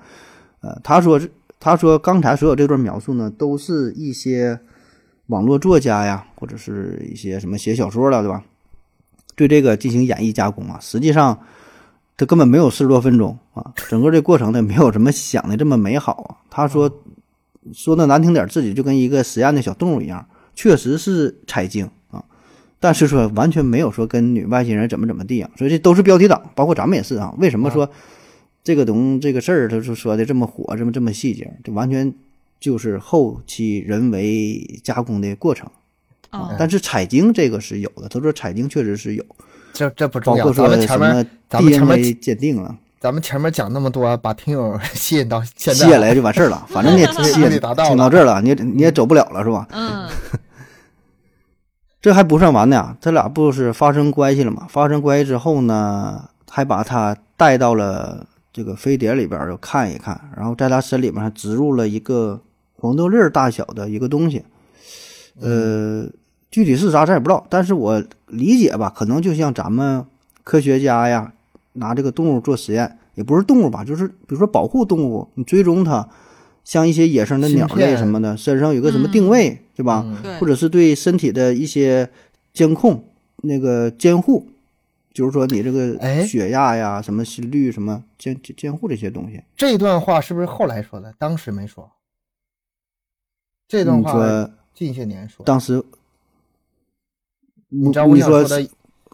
[0.62, 1.19] 呃，他说
[1.60, 4.60] 他说刚才所有这段描述呢，都是一些
[5.28, 8.43] 网络作家呀，或者是一些什么写小说的，对吧？
[9.36, 11.39] 对这个进行演绎加工啊，实际上
[12.15, 16.38] 他根本没有四十多分钟啊，整个这过程呢，没有什么想的这么美好啊。
[16.50, 16.91] 他说
[17.74, 20.26] 说的难听点，自己就跟一个实验的小动物一样。
[20.56, 22.24] 确实是采精啊，
[22.80, 27.32] 但是说完全没有说跟女外星人怎么怎么地啊，所以这都是标题党，包括咱们也是啊。
[27.38, 27.88] 为什么说
[28.67, 32.13] 这个东这个事儿，他说说的这么火，这么这么细节，这完全
[32.60, 35.65] 就是后期人为加工的过程。
[36.32, 39.23] 哦但是采精这个是有的，他说采精确实是有，
[39.71, 46.65] 这这不重要，包括说什们前面么咱们前面 DNA 鉴定啊，咱们前面讲那么多，把听友吸引到现吸引来就完事儿了。
[46.67, 49.65] 反正你也 吸引到听到这儿了，你你也走不了了，是吧？
[49.71, 50.10] 嗯
[52.01, 54.67] 这还不算完呢，他俩不是发生关系了吗？
[54.69, 58.27] 发生关系之后呢，还把他带到了
[58.58, 62.41] 这个飞碟里边儿，又看一看，然后在他身里面还植入了一个
[62.74, 64.41] 黄豆粒儿大小的一个东西，
[65.39, 66.10] 呃，
[66.50, 70.04] 具体是啥咱也不知道，但是我理解吧，可能就像咱们
[70.43, 71.32] 科学家呀，
[71.74, 76.10] 拿这个动物做实验，也不是动物吧，就是比如说保护动物，你追踪它，
[76.63, 80.04] 像一些野生的鸟类什么的，身上有个什么定位，对吧？
[80.04, 82.10] 嗯对，或者是对身体的一些
[82.54, 83.04] 监控、
[83.43, 84.48] 那个监护，
[85.17, 89.43] 就是说你这个哎血压呀、什么心率、什么监监监护这些东西。
[89.56, 91.12] 这段话是不是后来说的？
[91.17, 91.91] 当时没说。
[93.67, 94.13] 这段话
[94.75, 95.43] 近些年说。
[95.43, 95.84] 当时，
[97.69, 98.69] 你你知道我你说的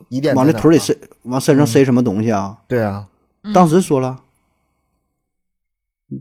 [0.09, 2.61] 疑点往在哪吗这腿里塞，往身上塞什么东西啊？
[2.67, 3.07] 对啊，
[3.43, 4.21] 嗯当时说了，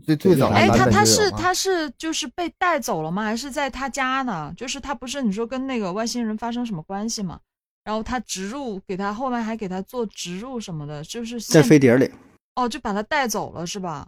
[0.05, 3.25] 最最早哎，他他是他是就是被带走了吗？
[3.25, 4.53] 还是在他家呢？
[4.55, 7.41] 就是他不是你说跟那个外星人发生什么关系吗？
[7.83, 12.09] 然后他植入给他，后面还给他做植入什么的，就是在飞碟里，
[12.55, 14.07] 哦，就把他带走了是吧？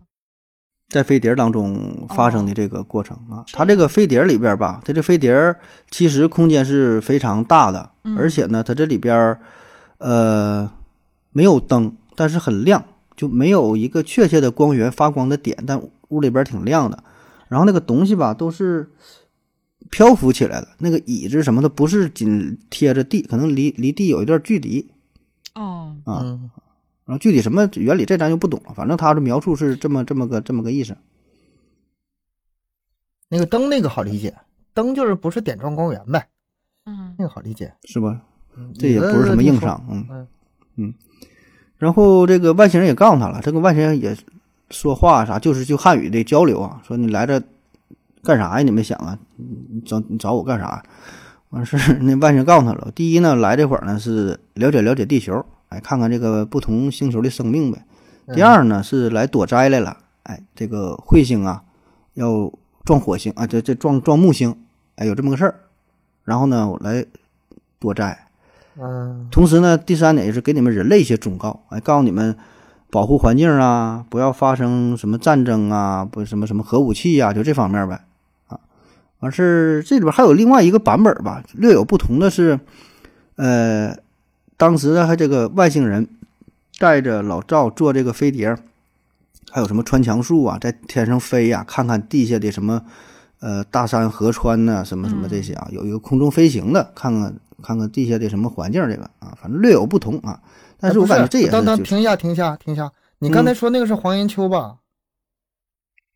[0.89, 5.55] 在飞碟当中发生的这个过程啊，这它这个飞碟里边吧，它这飞碟
[5.89, 9.37] 其实空间是非常大的，嗯而且呢，它这里边
[9.97, 10.71] 呃
[11.31, 12.85] 没有灯，但是很亮，
[13.17, 17.03] 就没有一个确切的光源发光的点，但屋里边挺亮的。
[17.47, 18.91] 然后那个东西吧，都是
[19.89, 24.89] 漂浮起来了，那个椅子什么的不是紧贴着地，可能离离地有一段距离
[25.53, 26.21] 哦，啊。
[26.23, 26.49] 嗯，
[27.05, 30.95] 然后具体什么原理这咱就不懂了，反正他的描述是这么这么个这么个意思。
[33.29, 34.35] 那个灯那个好理解，
[34.73, 36.27] 灯就是不是点状光源呗，
[36.85, 37.73] 嗯那个好理解。
[37.83, 38.21] 是吧？
[38.57, 40.27] 嗯这也不是什么硬伤，嗯嗯
[40.77, 40.93] 嗯。
[41.77, 44.15] 然后这个外星人也告诉他了，这个外星人也
[44.69, 47.41] 说话啥，就是就汉语的交流啊，说你来这
[48.25, 48.63] 干啥呀？
[48.63, 50.83] 你们想啊，你找你找我干啥？
[51.51, 57.85] 完事儿 那外星告诉他了，第一呢，来这会儿呢是了解了解地球，哎，看看这个不同星球的生命呗。
[58.33, 61.63] 第二呢是来躲灾来了，哎，这个彗星啊
[62.15, 62.51] 要
[62.83, 64.55] 撞火星啊，这这撞撞木星，
[64.95, 65.55] 哎，有这么个事儿。
[66.23, 67.05] 然后呢，我来
[67.79, 68.27] 躲灾。
[68.77, 72.35] 嗯同时呢，第三点也是给你们人类一些忠告，哎，告诉你们
[72.89, 78.01] 保护环境啊，不要发生什么战争啊，不什么什么核武器呀、就这方面呗。
[79.25, 82.59] 啊，完事儿这里边还有另外一个版本吧，略有不同的是，
[83.35, 83.97] 呃，
[84.55, 86.07] 当时的还这个外星人
[86.77, 88.55] 带着老赵坐这个飞碟，
[89.51, 92.85] 还有什么穿墙术啊，在天上飞呀、看看地下的什么
[93.39, 100.39] 呃大山河川呐、什么什么这些啊，有一个空中飞行的，看看看看地下的什么环境，这个啊，反正略有不同啊。
[100.77, 102.91] 但是我感觉这也是等等，就是停一下，停一下，停一下。
[103.19, 104.75] 你刚才嗯说那个是黄延秋吧？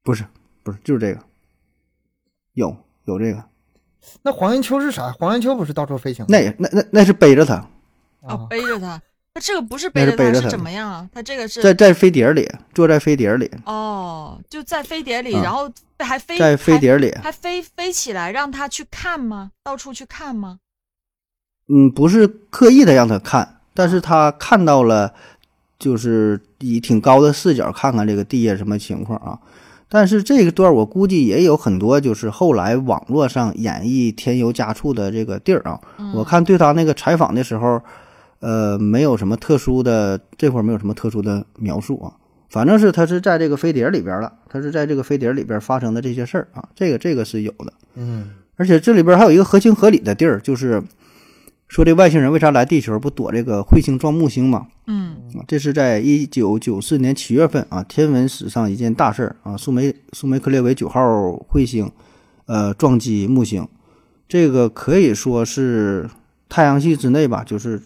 [0.04, 0.26] 不是
[0.64, 1.20] 不是就是这个，
[2.54, 2.76] 有
[3.10, 3.44] 有这个，
[4.22, 5.12] 那黄延秋是啥？
[5.20, 6.26] 黄延秋不是到处飞行？
[6.30, 7.68] 那也那那那是背着他
[8.50, 9.02] 背着他，
[9.34, 11.10] 他这个不是背着他，是怎么样啊？
[11.14, 15.70] 他这个是在在飞碟里坐在飞碟里，哦，就在飞碟里，啊然后
[16.00, 19.52] 还飞在飞碟里，还还飞飞起来，让他去看吗？
[19.64, 20.60] 到处去看吗？
[21.68, 25.14] 嗯，不是刻意的让他看，但是他看到了，
[25.78, 29.40] 就是以挺高的视角看看这个地下什么情况啊。
[29.92, 35.80] 但是这个段我估计也有很多就是后来网络上演绎添油加醋的这个地儿啊。
[35.98, 37.82] 嗯我看对他那个采访的时候，
[38.40, 42.14] 呃，没有什么特殊的这块儿没有什么特殊的描述啊。
[42.50, 47.74] 反正是他是在这个飞碟里边了，他是在这个飞碟里边发生的这些事儿啊，这个这个是有的。
[47.96, 50.82] 嗯，而且这里边还有一个合情合理的地儿，就是
[51.70, 54.68] 说这外星人为啥来地球不躲这个彗星撞木星嘛？
[54.88, 61.00] 嗯啊，这是在一九九四年七月份啊，天文史上一件大事儿啊，苏梅苏梅克列维九号
[61.48, 61.90] 彗星，
[62.48, 63.68] 呃，撞击木星，
[64.28, 66.10] 这个可以说是
[66.50, 67.80] 太阳系之内吧，就是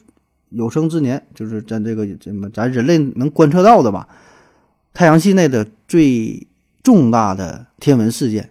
[0.50, 4.08] 有生之年，就是咱这个怎么咱人类能观测到的吧，
[4.94, 6.48] 太阳系内的最
[6.82, 8.50] 重大的天文事件。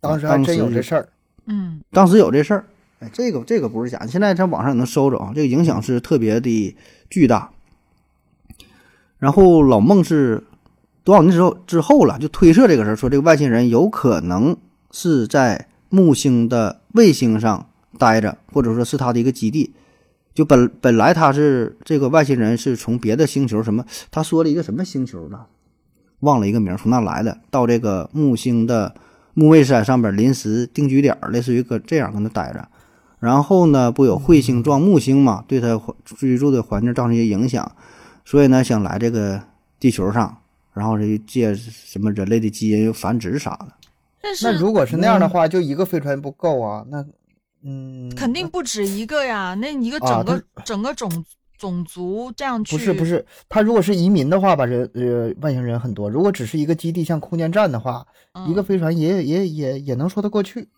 [0.00, 1.08] 当时还真有这事儿。
[1.46, 2.64] 嗯当时有这事儿，
[3.12, 6.76] 这个这个不是假的，现在在网上也能搜着啊，这个影响是特别的
[7.10, 7.50] 巨大。
[9.18, 10.44] 然后老孟是
[11.02, 14.56] 多少年之后之后了，就推测这个事儿，说这个外星人有可能
[14.90, 19.72] 是在木星的卫星上待着，或者说是他的一个基地。
[20.34, 25.46] 就本本来他是这个外星人是从别的星球什么，他说了一个什么星球了，
[26.20, 28.94] 忘了一个名，从那来的，到这个木星的
[29.32, 32.68] 木卫山上边临时定居点，类似于搁这样搁那待着。
[33.24, 37.72] 然后呢，不有彗星撞木星嘛，对它环居住的环境造成一些影响，
[38.22, 39.42] 所以呢，想来这个
[39.80, 40.36] 地球上，
[40.74, 43.68] 然后是借什么人类的基因繁殖啥的。
[44.20, 46.84] 但是那如果是那样的话，就一个飞船不够啊。
[46.90, 47.02] 那，
[47.62, 51.24] 嗯，肯定不止一个呀，那一个啊整个、整个种
[51.58, 56.10] 种族这样去，不是不是，他如果是移民的话吧，人呃外星人很多。
[56.10, 60.68] 如果只是一个基地，像空间站的话，嗯、一个飞船也也也也能说得过去。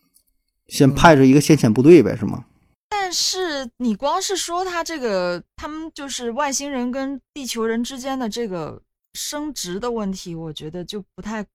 [0.67, 2.45] 先派出一个先遣部队呗，是吗？
[2.89, 8.81] 但是你光是说他这个，他们就是外星人跟地球人之间的这个
[9.13, 11.45] 生殖的问题，我觉得就不太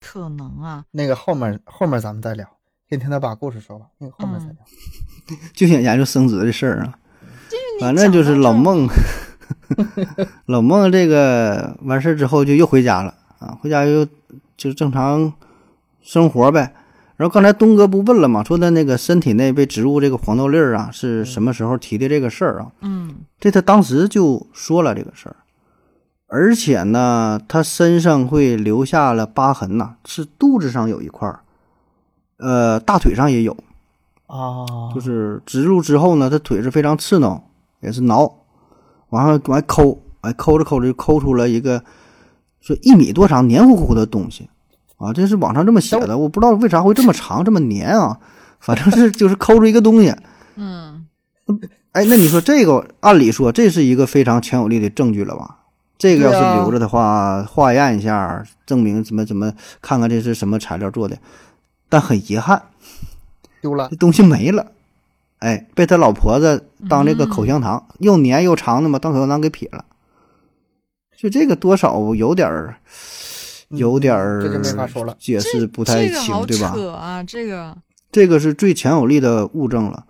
[0.00, 0.84] 可能啊。
[0.92, 2.46] 那个后面后面咱们再聊，
[2.88, 4.56] 先听他把故事说完，那个后面再聊。
[5.52, 6.98] 就想研究生殖的事儿啊。
[7.50, 8.88] 你反正就是老孟，
[10.46, 14.06] 老孟这个完事儿之后就又回家了啊，回家又
[14.56, 15.32] 就正常
[16.02, 16.74] 生活呗。
[17.18, 18.44] 然后刚才东哥不问了吗？
[18.44, 22.70] 说他那个身体内被植入这个黄豆粒儿啊，是什么时候提的这个事儿啊？
[22.80, 25.36] 嗯这他当时就说了这个事儿，
[26.28, 31.40] 而且呢，他身上会留下了疤痕呐、是肚子上有一块儿，
[32.38, 33.56] 呃，大腿上也有，
[34.28, 37.42] 啊，就是植入之后呢，他腿是非常刺挠，
[37.80, 38.32] 也是挠，
[39.10, 41.82] 完了往外抠，哎，抠着抠着就抠出了一个
[42.60, 44.48] 说一米多长黏糊糊的东西，
[44.98, 48.18] 啊，这是网上这么写的，我不知道为啥会这么长这么黏啊，
[48.60, 50.14] 反正是就是抠出一个东西，
[50.56, 51.06] 嗯
[51.92, 55.56] 哎，那你说这个，按理说这是一个非常强有力的证据了吧？
[55.96, 61.18] 这个要是留着的话，化验一下，证明怎么怎么，看看这是什么材料做的。
[61.88, 62.62] 但很遗憾，
[63.62, 63.96] 丢了这。
[63.96, 64.66] 东西没了，
[65.38, 69.84] 哎，被他老婆子当这个口香糖，又黏又长的嘛，当口香糖给撇了。
[71.16, 72.76] 就这个多少有点儿，
[73.70, 76.72] 有点儿，嗯这就没法说了解释不太清，这个对吧？
[76.74, 77.76] 扯啊，这个
[78.10, 80.04] 这个是最强有力的物证了。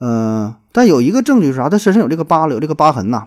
[0.00, 1.68] 嗯、但有一个证据是啥？
[1.68, 3.24] 他身上有这个疤了，有这个疤痕呐，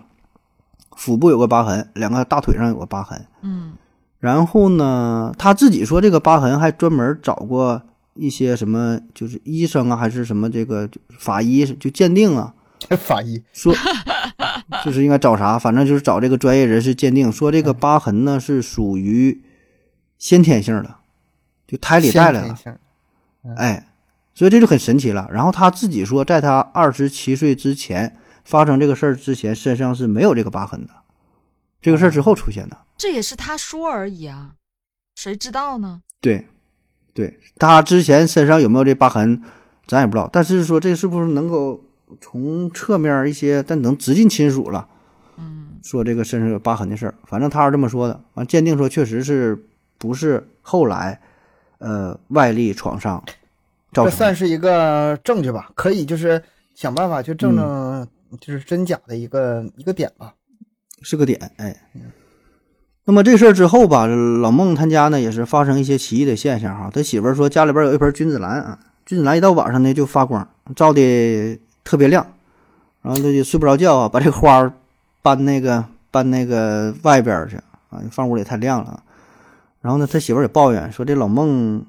[0.96, 3.26] 腹部有个疤痕，两个大腿上有个疤痕。
[3.42, 3.72] 嗯
[4.18, 7.82] 然后呢，他自己说这个疤痕还专门找过
[8.14, 10.88] 一些什么，就是医生啊，还是什么这个
[11.18, 12.54] 法医就鉴定啊，
[12.98, 13.74] 法医说
[14.84, 19.42] 就是应该找啥，反正就是找这个专业人士鉴定，说这个疤痕呢是属于
[20.22, 20.94] 先天性的，
[21.66, 22.54] 就胎里带来了。
[22.54, 22.78] 先天
[23.42, 23.88] 性哎，
[24.32, 25.28] 所以这就很神奇了。
[25.32, 30.92] 然后他自己说，在他二十七岁之前发生这个事儿之前，身上是没有这个疤痕的，
[31.80, 32.78] 这个事儿之后出现的。
[32.96, 34.52] 这也是他说而已啊，
[35.16, 36.02] 谁知道呢？
[36.20, 36.46] 对，
[37.12, 39.42] 对他之前身上有没有这疤痕，
[39.88, 40.30] 咱也不知道。
[40.32, 41.82] 但是说这是不是能够
[42.20, 44.86] 从侧面一些，但能直近亲属了，
[45.36, 48.22] 嗯，说这个身上有疤痕的事儿，反正他是这么说的。
[48.34, 49.66] 完鉴定说确实是
[50.02, 51.16] 不是后来
[51.78, 53.22] 呃外力创伤
[53.92, 54.10] 造成的。
[54.10, 56.42] 这算是一个证据吧，可以就是
[56.74, 58.04] 想办法去证证
[58.40, 60.34] 就是真假的一个一个点吧。
[61.02, 61.76] 是个点，哎。
[63.04, 66.90] 那么这事儿之后吧，老孟他家呢也是发生一些奇异的现象哈。
[66.92, 68.76] 他媳妇儿说家里边有一盆君子兰啊，
[69.06, 72.26] 君子兰一到晚上呢就发光，照的特别亮，
[73.02, 74.72] 然后他就睡不着觉啊，把这个花儿
[75.22, 77.56] 搬那个搬那个外边儿去
[77.90, 79.02] 啊，放屋里太亮了啊。
[79.82, 81.84] 然后呢，他媳妇儿也抱怨说这老孟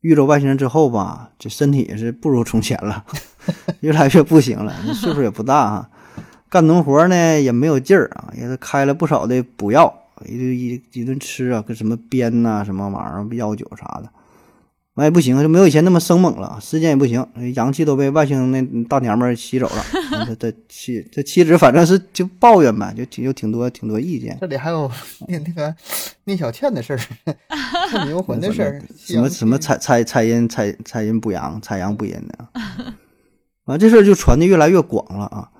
[0.00, 3.04] 遇着外星人之后吧，这身体是不如从前了，
[3.80, 5.88] 越来越不行了，岁数也不大啊。
[6.50, 9.92] 干农活呢也没有劲儿啊，也是开了不少的补药，
[10.26, 14.10] 一顿一一顿吃啊，跟什么鞭呐、什么玩意儿药酒啥的，
[14.98, 17.24] 完也不行，就没有以前那么生猛了，时间也不行，
[17.54, 19.84] 阳气都被外星那大娘们儿吸走了。
[20.10, 24.90] 完他他妻这妻子反正是就抱怨呗，就挺有挺多挺多意见，这里还有
[25.28, 25.72] 那那个
[26.24, 26.98] 聂小倩的事儿，
[27.88, 32.50] 看迷魂的事儿， 什么什么采采采阴采采阴补阳，采阳补阴的。
[33.66, 35.50] 完这事儿就传的越来越广了啊。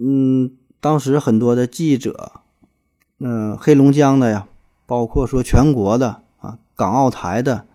[0.00, 2.32] 嗯，当时很多的记者，
[3.20, 4.46] 嗯、黑龙江的呀，
[4.86, 7.66] 包括说全国的啊，港澳台的、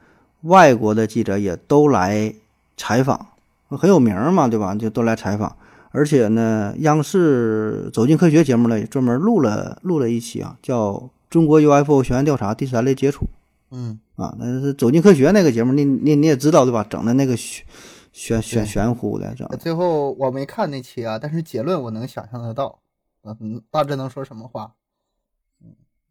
[0.42, 2.34] 外国的记者也都来
[2.76, 3.28] 采访，
[3.70, 4.74] 很有名嘛，对吧？
[4.76, 5.56] 就都来采访。
[5.92, 10.94] 而且呢，央视《走进科学》节目呢，也专门录了录了一期啊，叫
[11.30, 13.26] 《中国 UFO 悬案调查第三类接触》
[13.72, 16.86] 嗯，啊，那是《走进科学》那个节目，你你你也知道对吧？
[16.89, 17.66] 整的那个玄
[18.14, 22.80] 玄玄玄乎的，整最后我没看那期啊，但是结论我能想象得到，
[23.24, 24.74] 嗯，大致能说什么话。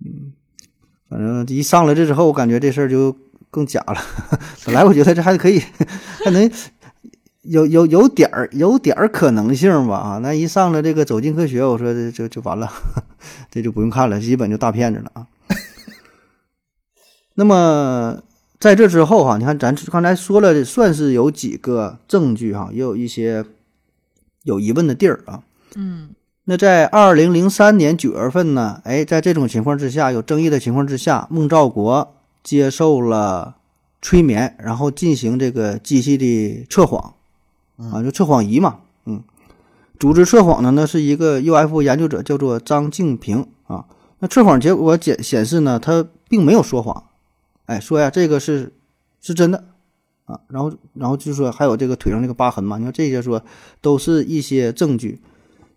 [0.04, 0.32] 嗯
[1.08, 3.16] 反正一上来这之后，我感觉这事儿就
[3.50, 3.96] 更假了。
[4.64, 5.60] 本来我觉得这还可以，
[6.24, 6.50] 还能
[7.42, 10.18] 有有有点儿有点儿可能性吧啊！
[10.22, 12.70] 那一上了这个走进科学，我说这就就完了，
[13.50, 15.26] 这就不用看了，基本就大骗子了啊。
[17.34, 18.20] 那么
[18.58, 23.44] 在这之后哈、你看咱刚才说了，算是有几个证据哈、也有一些
[24.42, 25.42] 有疑问的地儿啊。
[25.74, 26.10] 嗯
[26.44, 33.56] 那在二零零三年九月份呢，哎，在这种情况之下，有争议的情况之下，孟兆国接受了
[34.02, 37.14] 催眠，然后进行这个机器的测谎，
[37.76, 39.22] 啊，就测谎仪嘛，嗯，
[39.98, 43.86] 组织测谎的呢是一个 UFO 研究者，叫做张静平啊。
[44.20, 47.04] 那测谎结果显显示呢，他并没有说谎，
[47.66, 48.72] 哎，说呀这个是
[49.20, 49.64] 是真的
[50.24, 53.42] 啊，然后然后就说还有这个腿上这个疤痕嘛，你看这些说
[53.80, 55.20] 都是一些证据。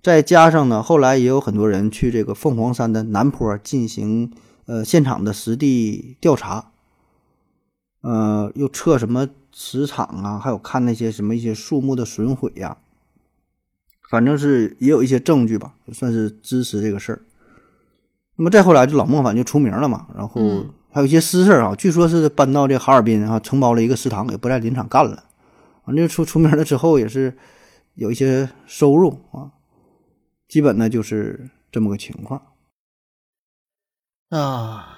[0.01, 4.29] 再加上呢，后来也有很多人去这个凤凰山的南坡进行
[4.65, 6.71] 呃现场的实地调查，
[8.01, 12.77] 呃，又测什么磁场啊，还有看那些什么一些树木的损毁呀、
[14.09, 17.21] 反正是也有一些证据吧，算是支持这个事儿。
[18.35, 25.23] 那么再后来，就老孟反正就出名了嘛，然后嗯还有一些私事儿啊，据说是搬到这哈尔滨啊，承包了一个食堂，也不在林场干了。
[25.85, 27.35] 完这出出名了之后，也是
[27.95, 29.51] 有一些收入啊。
[30.47, 32.41] 基本呢就是这么个情况。
[34.33, 34.97] 啊，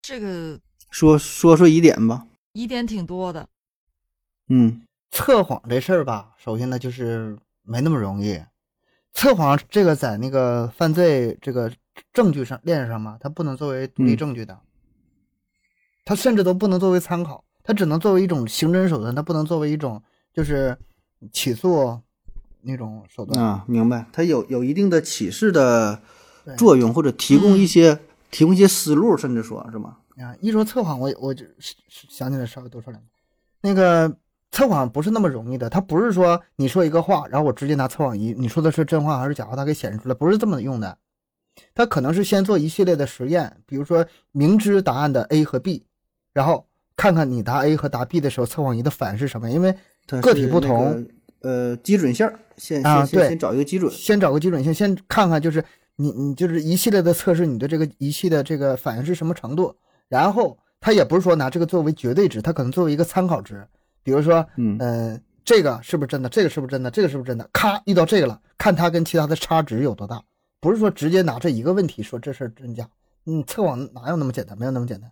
[0.00, 3.48] 这个说说说疑点吧，疑点挺多的。
[4.48, 8.40] 嗯测谎这事儿吧，首先呢就是没那么容易。
[9.12, 11.72] 测谎这个在那个犯罪这个
[12.12, 14.60] 证据上链上嘛，它不能作为独立嗯证据的，
[16.04, 20.00] 它甚至都不能作为参考，它只能作为一种刑侦手段，它不能作为一种
[20.32, 20.78] 就是
[21.32, 22.00] 起诉
[22.60, 23.44] 那种手段。
[23.44, 26.02] 啊，明白，它有有一定的启示的对
[26.56, 27.98] 作用，或者提供一些、
[28.30, 29.96] 提供一些思路，甚至说是吗？
[30.16, 31.44] 啊，一说测谎，我我就
[32.08, 33.08] 想起来稍微多说两句。
[33.60, 34.12] 那个
[34.50, 40.98] 测谎不是那么容易的，它不是说你说一个话，然后我直接拿测谎仪，你说的是真话还是假话，它给显示出来，不是这么用的。
[41.74, 45.84] 它可能是先做一系列的实验，比如说明知答案的 A 和 B，
[46.32, 49.50] 然后看看你答 A 和答 B 的时候，测谎仪的反是什么。
[49.50, 49.74] 因为
[50.20, 51.04] 个体不同
[51.40, 55.64] 呃，基准线儿，先啊对先先先找一个基准，先找个基准线，先看看就是
[56.00, 59.74] 你你就是一系列的测试你的这个仪器的这个反应是什么程度，
[60.06, 63.66] 然后它也不是说拿这个作为绝对值，它可能作为一个参考值，
[64.04, 66.28] 比如说，嗯呃，这个是不是真的？
[66.28, 66.88] 这个是不是真的？
[66.88, 67.48] 这个是不是真的？
[67.52, 70.22] 咔，遇到这个了，看它跟其他的差值有多大，
[70.60, 72.88] 不是说直接拿这一个问题说这事儿真假。
[73.26, 74.56] 嗯，测谎哪有那么简单？
[74.56, 75.10] 没有那么简单。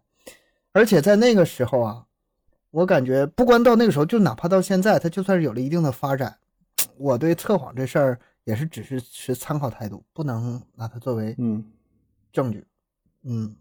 [0.72, 2.04] 而且在那个时候啊，
[2.70, 6.36] 我感觉不光到那个时候，就哪怕到现在，它就算是有了一定的发展，
[6.96, 11.62] 我对测谎这事儿也是只是持参考态度，不能拿它作为嗯
[12.32, 12.64] 证据。
[13.24, 13.56] 嗯，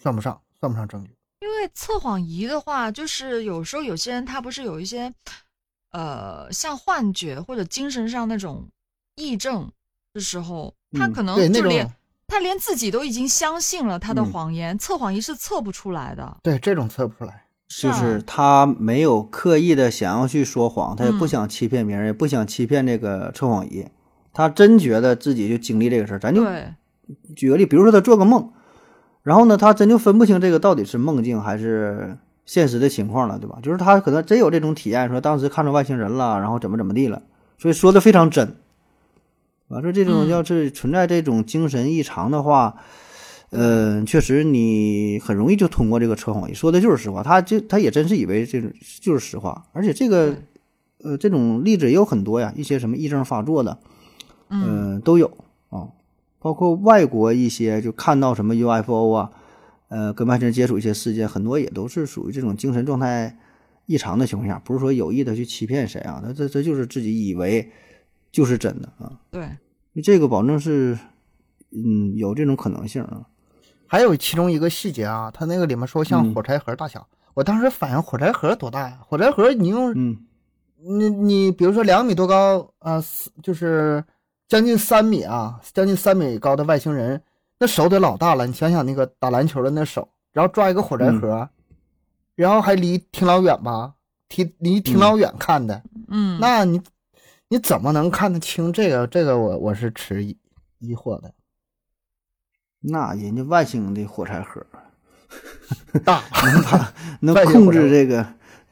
[0.00, 1.10] 算不上，算不上证据。
[1.40, 5.12] 因为测谎仪的话，就是有时候有些人他不是有一些，
[5.90, 8.68] 呃，像幻觉或者精神上那种
[9.16, 9.68] 癔症
[10.12, 11.92] 的时候，他嗯可能就连、
[12.28, 16.38] 他连自己都已经相信了他的嗯谎言，测谎仪是测不出来的。
[16.44, 17.42] 对这种测不出来。
[17.66, 23.84] 就是他没有刻意的想要去说谎，他也不嗯想欺骗别人，也不想欺骗这个测谎仪，
[24.34, 26.18] 他真觉得自己就经历这个事儿。
[26.18, 26.44] 咱就，
[27.34, 28.50] 举个例，比如说他做个梦，
[29.22, 33.58] 然后呢，他真就分不清这个到底是梦境还是现实的情况了，对吧？
[33.62, 37.22] 就是他可能真有这种体验，说当时看着外星人了，然后怎么怎么地了，
[37.56, 38.56] 所以说的非常真。
[39.68, 42.76] 啊说这种嗯要是存在这种精神异常的话，
[43.50, 48.70] 呃，确实你很容易就通过这个测谎仪说的就是实话，他就他也真是以为这种
[49.00, 50.36] 就是实话，而且这个
[51.02, 53.78] 呃这种例子也有很多呀，一些什么癔症发作的，
[54.48, 55.26] 嗯，呃，都有
[55.70, 55.88] 啊，
[56.38, 59.30] 包括外国一些就看到什么 UFO 啊，
[59.88, 63.36] 呃，跟外星人接触一些事件，很多也都是属于这种精神状态
[63.86, 67.70] 异常的情况下，不是说有意的去欺骗谁啊，那这这就是自己以为
[68.30, 69.48] 就是真的啊，对，
[70.02, 70.98] 这个保证是
[71.70, 73.26] 嗯有这种可能性啊，
[73.86, 76.34] 还有其中一个细节啊，它那个里面说像嗯。
[76.34, 78.98] 火柴盒大小，我当时反应火柴盒多大呀？
[79.06, 80.16] 火柴盒你用嗯。
[80.86, 84.04] 你你比如说两米多高啊，四就是
[84.46, 87.22] 将近三米啊，将近三米高的外星人，
[87.58, 88.46] 那手得老大了。
[88.46, 91.48] 你想想那个打篮球的那手，然后抓一个火柴盒，
[92.34, 93.94] 然后还离挺老远吧，
[94.36, 96.80] 离离挺老远看的，嗯，那你
[97.48, 99.06] 你怎么能看得清这个？
[99.06, 100.36] 这个我我是持疑
[100.78, 101.32] 疑惑的。
[102.80, 104.60] 那人家外星的火柴盒
[106.04, 108.26] 大能把 能控制这个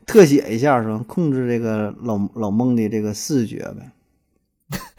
[0.04, 1.02] 特写一下是吧？
[1.06, 3.91] 控制这个老老孟的这个视觉呗。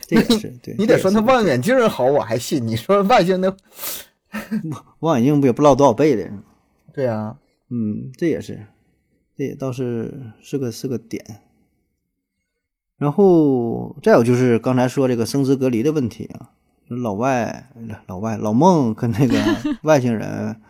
[0.07, 2.65] 这也是对，你得说那望远镜好，我还信。
[2.65, 3.55] 你说外星的，
[4.99, 6.29] 望远镜不也不知道多少倍的？
[6.93, 7.37] 对啊，
[7.69, 8.67] 嗯，这也是，
[9.35, 11.23] 这也倒是是个是个点。
[12.97, 16.51] 然后再有就是刚才说这个生殖隔离的问题啊，
[16.87, 17.69] 老外
[18.05, 19.35] 老外老孟跟那个
[19.83, 20.61] 外星人，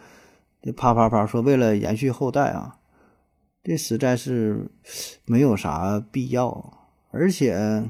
[0.61, 2.77] 这啪啪啪说为了延续后代啊，
[3.63, 4.71] 这实在是
[5.25, 7.83] 没有啥必要，而且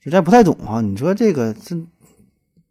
[0.00, 0.80] 实在不太懂啊。
[0.80, 1.76] 你说这个这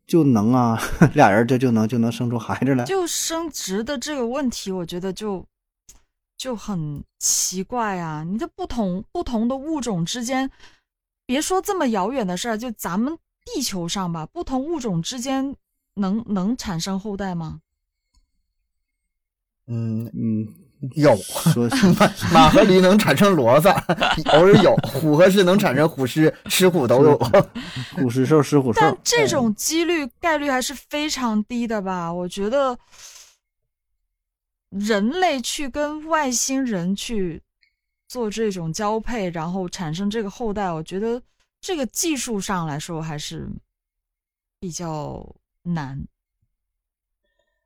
[0.05, 0.79] 就能啊，
[1.13, 2.85] 俩人这就能就能生出孩子来？
[2.85, 5.45] 就生殖的这个问题，我觉得就
[6.37, 8.23] 就很奇怪啊！
[8.23, 10.49] 你这不同不同的物种之间，
[11.25, 15.55] 别说这么遥远的事儿，就咱们地球上吧，不同物种之间
[15.95, 17.59] 能能产生后代吗？
[19.65, 20.47] 嗯，嗯，
[20.95, 21.67] 有说
[21.99, 23.69] 马马和驴能产生骡子，
[24.31, 27.17] 偶尔有；虎和狮能产生虎狮，狮虎都有。
[27.95, 32.13] 虎狮兽狮虎兽，但这种几率概率还是非常低的吧？
[32.13, 32.77] 我觉得
[34.69, 37.41] 人类去跟外星人去
[38.07, 41.21] 做这种交配，然后产生这个后代，我觉得
[41.59, 43.49] 这个技术上来说还是
[44.59, 45.99] 比较难。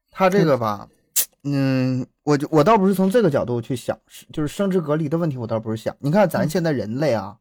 [0.09, 0.87] 他这个吧，
[1.43, 5.93] 嗯，我就我倒不是从这个角度去想，是就是生殖隔离的问题，我倒不是想。
[5.99, 7.35] 你看咱现在人类啊，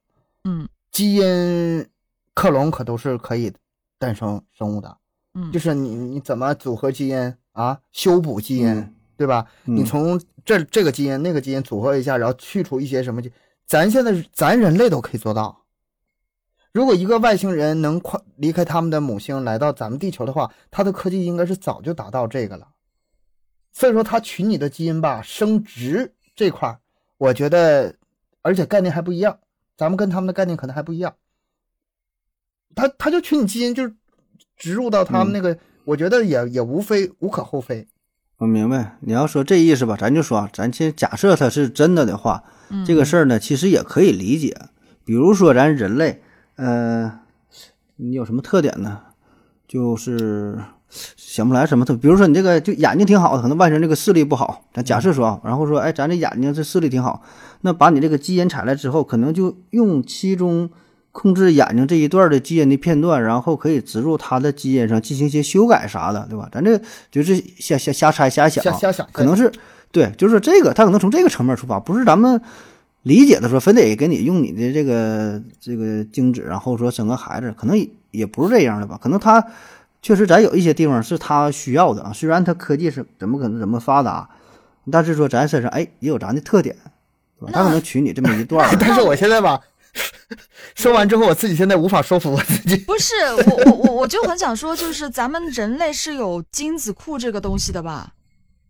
[0.45, 1.87] 嗯基因
[2.35, 3.53] 克隆可都是可以
[3.99, 4.97] 诞生生物的，
[5.35, 9.47] 嗯，就是你你怎么组合基因啊，修补基因，嗯对吧？
[9.67, 13.31] 嗯你从这这个基因那个基因组合一下，然后去除一些什么基，
[13.67, 15.65] 咱现在咱人类都可以做到。
[16.73, 22.67] 如果一个外星人能快离开他们的母星来到咱们地球的话，他的科技应该是早就达到这个了。
[23.73, 26.79] 所以说，他取你的基因吧，生殖这块儿，
[27.19, 27.95] 我觉得，
[28.43, 29.39] 而且概念还不一样，
[29.77, 31.15] 咱们跟他们的概念可能还不一样。
[32.75, 33.95] 他他就取你基因，就是
[34.57, 37.87] 植入到他们那个，我觉得也也无非无可厚非。
[38.39, 44.57] 我明白你要说这意思吧，咱就说啊，咱先假设它是真的的话，嗯这个事儿呢，其实也可以理解。
[45.05, 46.23] 比如说咱人类，
[46.57, 47.21] 呃，
[47.97, 49.03] 你有什么特点呢？
[49.69, 50.59] 就是
[51.17, 57.23] 想不来什么特，比如说你这个就眼睛挺好的，可能外星人这个视力不好，咱假设说啊，然后说，哎，咱这眼睛这视力挺好，
[57.61, 60.69] 那把你这个基因采来之后，可能就用其中
[61.13, 66.49] 控制眼睛这一段的基因的片段，然后可以植入他的基因上进行一些修改啥的，对吧？
[66.53, 66.81] 咱这
[67.11, 69.51] 就是瞎瞎瞎猜瞎想，瞎瞎想，可能是
[69.93, 72.41] 对，就是说这个他可能从这个层面出发，不是咱们
[73.03, 78.99] 理解的说非得给你用你的这个这个精子，然后说生个孩子，可能也也不是这样的吧？
[79.01, 79.45] 可能他
[80.03, 84.29] 确实咱有一些地方是他需要的啊，虽然他科技是怎么可能怎么发达，
[84.91, 86.75] 但是说咱身上哎也有咱的特点，
[87.39, 87.53] 对吧？
[87.53, 89.61] 他可能取你这么一段 但是我现在吧，
[90.75, 92.77] 说完之后，我自己现在无法说服我自己。
[92.79, 93.15] 不是
[93.47, 98.13] 我我我我就很想说，就是咱们人类是有精子库这个东西的吧？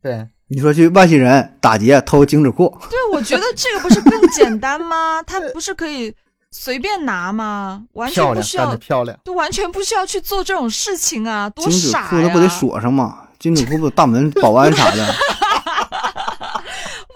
[0.02, 5.22] 对，你说去外星人打劫偷精子库，对，我觉得这个不是更简单吗？
[5.22, 6.12] 它不是可以
[6.52, 7.84] 随便拿吗？
[7.92, 9.16] 完全，不需要，漂亮。
[9.24, 11.48] 就完全不需要去做这种事情啊！
[11.50, 12.50] 多精子傻库那不得呀！
[12.50, 13.20] 锁上吗？
[13.38, 15.06] 金子库不大门 保安啥的，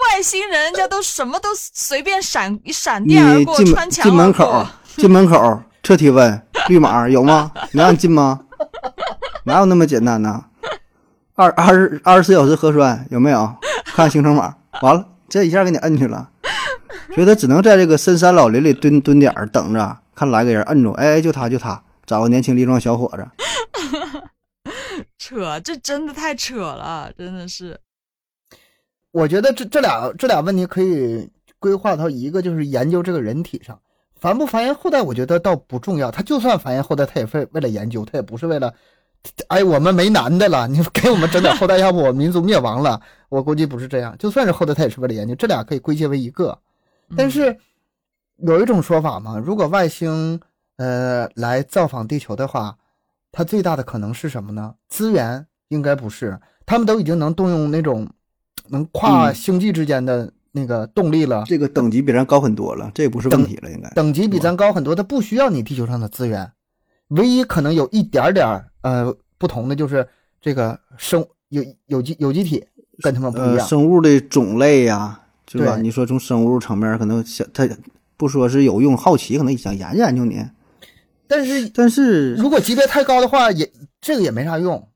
[0.01, 4.66] 外星人，人家都什么都随便闪一闪电而过，进穿墙进门口，
[4.97, 7.51] 进门口测体温，绿码有吗？
[7.72, 8.41] 能让你进吗？
[9.45, 10.45] 哪有那么简单呢？
[11.35, 13.53] 二二十二十四小时核酸有没有？
[13.85, 16.30] 看行程码，完了，这一下给你摁去了。
[17.15, 23.25] 觉得只能在这个深山老林里蹲蹲点儿等着，看来个人摁住，哎，就他就他，找个年轻力壮小伙子。
[25.17, 27.79] 扯，这真的太扯了，真的是。
[29.12, 33.79] 我觉得这这俩这俩问题可以规划到一个，就是研究这个人体上
[34.19, 36.11] 繁不繁衍后代，我觉得倒不重要。
[36.11, 38.75] 他就算繁衍后代，他也为为了研究，他也不是为了，
[39.47, 43.01] 哎，我们没男的了， 你给我们整点后代，要不我民族灭亡了。
[43.29, 45.35] 我估计不是这样，就算是后代，他也是为了研究。
[45.37, 46.59] 这俩可以归结为一个。
[47.16, 47.57] 但是
[48.36, 50.40] 有一种说法嘛，如果外星
[50.76, 52.76] 呃来造访地球的话，
[53.30, 54.74] 它最大的可能是什么呢？
[54.88, 58.09] 资源应该不是，他们都已经能动用那种
[58.68, 59.34] 能跨嗯。
[59.34, 63.88] 星际之间的那个动力了，这个等级比咱高很多了，这也不是问题了，应该。
[63.90, 66.52] 等级比咱高很多，它不需要你地球上的资源，
[67.09, 70.09] 唯一可能有一点点儿呃不同的就是
[70.40, 72.64] 这个生有有机有机体
[73.02, 75.20] 跟他们不一呃，样，生物的种类呀、
[75.59, 75.76] 是吧？
[75.76, 77.68] 你说从生物层面，可能想他
[78.16, 80.44] 不说是有用，好奇，可能想研究研究你。
[81.26, 84.88] 但是但是如果级别太高的话，也这个也没啥用。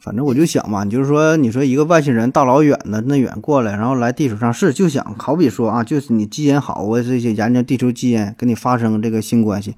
[0.00, 9.74] 反正我就想嘛，你就是说，你说一个外星人大老远的那远过来，然后来地球上是就想，好比说啊，就是你基因好，我这些研究地球基因，跟你发生这个性关系，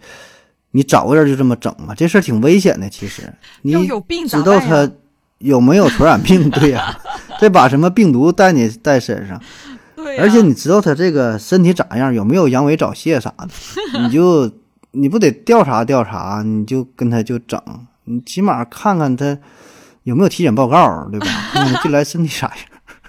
[0.72, 2.90] 你找个人就这么整嘛，这事儿挺危险的。
[2.90, 3.32] 其实
[3.62, 4.92] 你要有病咋知道办呀他
[5.38, 6.98] 有没有传染病，对呀、
[7.38, 9.40] 这把什么病毒带你带身上，
[10.18, 13.48] 而且你知道他这个身体咋样，有没有阳痿早泄啥的，
[14.00, 14.50] 你就
[14.92, 17.60] 你不得调查调查，你就跟他就整，
[18.04, 19.38] 你起码看看他
[20.04, 21.26] 有没有体检报告，对吧？
[21.52, 22.56] 看看他进来身体啥样。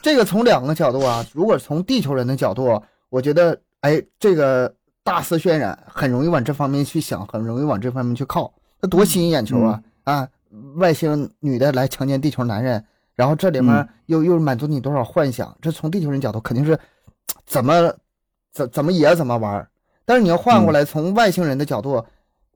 [0.02, 4.74] 这个从两个角度啊，如果从地球人的角度，我觉得，哎，这个
[5.04, 9.82] 大肆渲染很容易往这方面去想，很容易往这方面去靠，那多吸引眼球啊！
[10.04, 10.28] 啊，
[10.76, 12.84] 外星女的来强奸地球男人，
[13.16, 15.56] 然后这里面嗯又、又满足你多少幻想？
[15.62, 16.78] 这从地球人角度肯定是
[17.46, 17.94] 怎么
[18.52, 19.70] 怎怎么也怎么玩儿。
[20.06, 22.06] 但是你要换过来，从外星人的角度，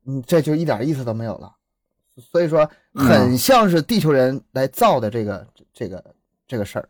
[0.05, 1.51] 嗯，这就一点意思都没有了。
[2.17, 6.03] 所以说，很像是地球人来造的这个这个
[6.47, 6.89] 这个事儿。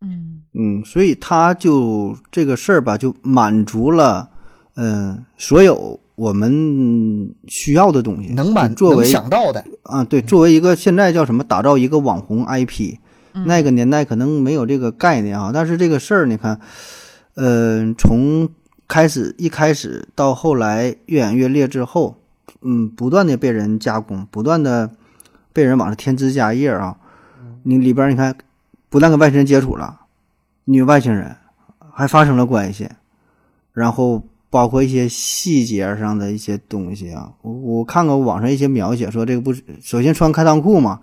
[0.00, 4.28] 嗯嗯，所以他就这个事儿吧，就满足了，
[4.74, 12.96] 嗯、所有我们需要的东西，能满作为想到的，啊，对，作为一个现在叫什么，打造一个网红 IP，
[13.34, 16.60] 嗯那个年代可能没有这个概念啊，但是这个事儿你看，
[17.34, 18.48] 呃，从
[18.86, 22.16] 开始一开始到后来越演越烈之后，
[22.60, 24.90] 嗯，不断的被人加工，不断的
[25.52, 26.98] 被人往上添枝加叶啊。
[27.62, 28.36] 你里边你看，
[28.90, 30.00] 不但跟外星人接触了，
[30.64, 31.36] 你与外星人
[31.92, 32.88] 还发生了关系，
[33.72, 34.22] 然后
[34.52, 41.00] 包括一些细节上的一些东西啊，我我看过网上一些描写，说这个不是首先穿开裆裤嘛，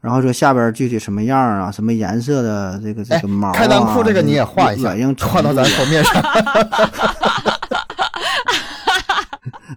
[0.00, 6.20] 然后说下边具体什么样啊，什么颜色的这个这哎个毛、啊开裆裤这个你也画一下软硬，画到咱封面上。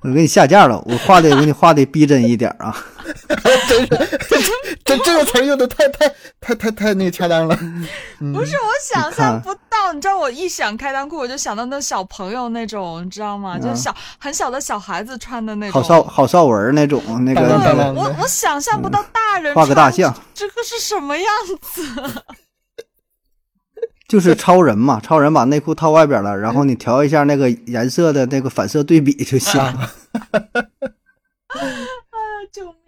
[0.02, 2.76] 我给你下架了，我画的我给你画的逼真一点啊。
[3.68, 3.82] 真
[4.42, 6.08] 是，这这个词用的太太
[6.42, 7.56] 太太太那个恰当了。
[7.56, 13.58] 不是我想象不到，你知道我一想开裆裤，我就想到那小朋友那种，你知道吗？
[13.58, 15.82] 就是小很小的小孩子穿的那种。
[15.82, 21.26] 郝少郝少文那种那个当我我想象不到大人画个大象，这个是什么样
[21.62, 22.24] 子？
[24.08, 29.90] 就是超人嘛，超人把内裤套外边了，然后你调一下那个颜色的那个反射对比就行了。
[31.50, 31.66] 啊
[32.52, 32.83] 救命！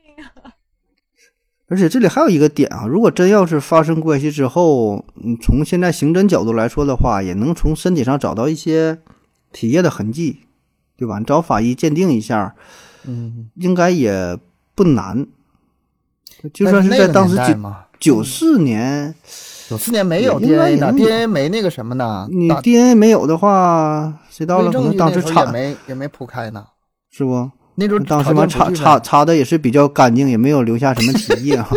[1.68, 8.99] 而且这里还有一个点啊，如果真要是发生关系之后，嗯，从现在刑侦角度来说的话，也能从身体上找到一些
[9.51, 10.41] 体液的痕迹，
[10.95, 11.18] 对吧？
[11.18, 12.53] 你找法医鉴定一下，
[13.05, 14.38] 嗯，应该也
[14.76, 15.26] 不难。
[16.53, 19.16] 就算是在当时九嘛，九四年，
[19.68, 26.63] 九四年没有 DNA 的，DNA 没那个什么呢，你 DNA 没有的话，谁到了可能当时也没也没铺开呢。
[27.09, 27.49] 是不？
[27.76, 31.68] 那时候当时完查查查查的也是比较干净，也没有留下什么体液 啊，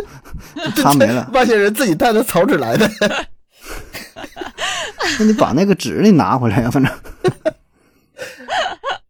[0.77, 1.29] 擦没了。
[1.35, 2.89] 外星人自己带的草纸来的。
[5.19, 6.93] 那你把那个纸你拿回来呀，反正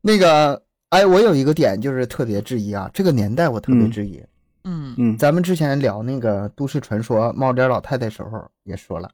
[0.01, 4.23] 那个，哎，我有一个点就是特别质疑啊，这个年代我特别嗯质疑。
[4.65, 9.11] 嗯嗯咱们之前聊那个都市传说猫脸老太太时候也说了，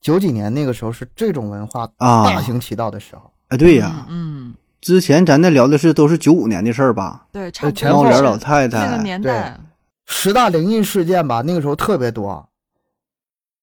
[0.00, 3.30] 九几年那个时候是这种文化啊大行其道的时候。
[3.48, 7.28] 哎，对呀，嗯，之前咱那聊的是都是九五年的事儿吧？
[7.32, 9.58] 对，差不多前后猫脸老太太那个太，年代，
[10.06, 12.46] 十大灵异事件吧，那个时候特别多。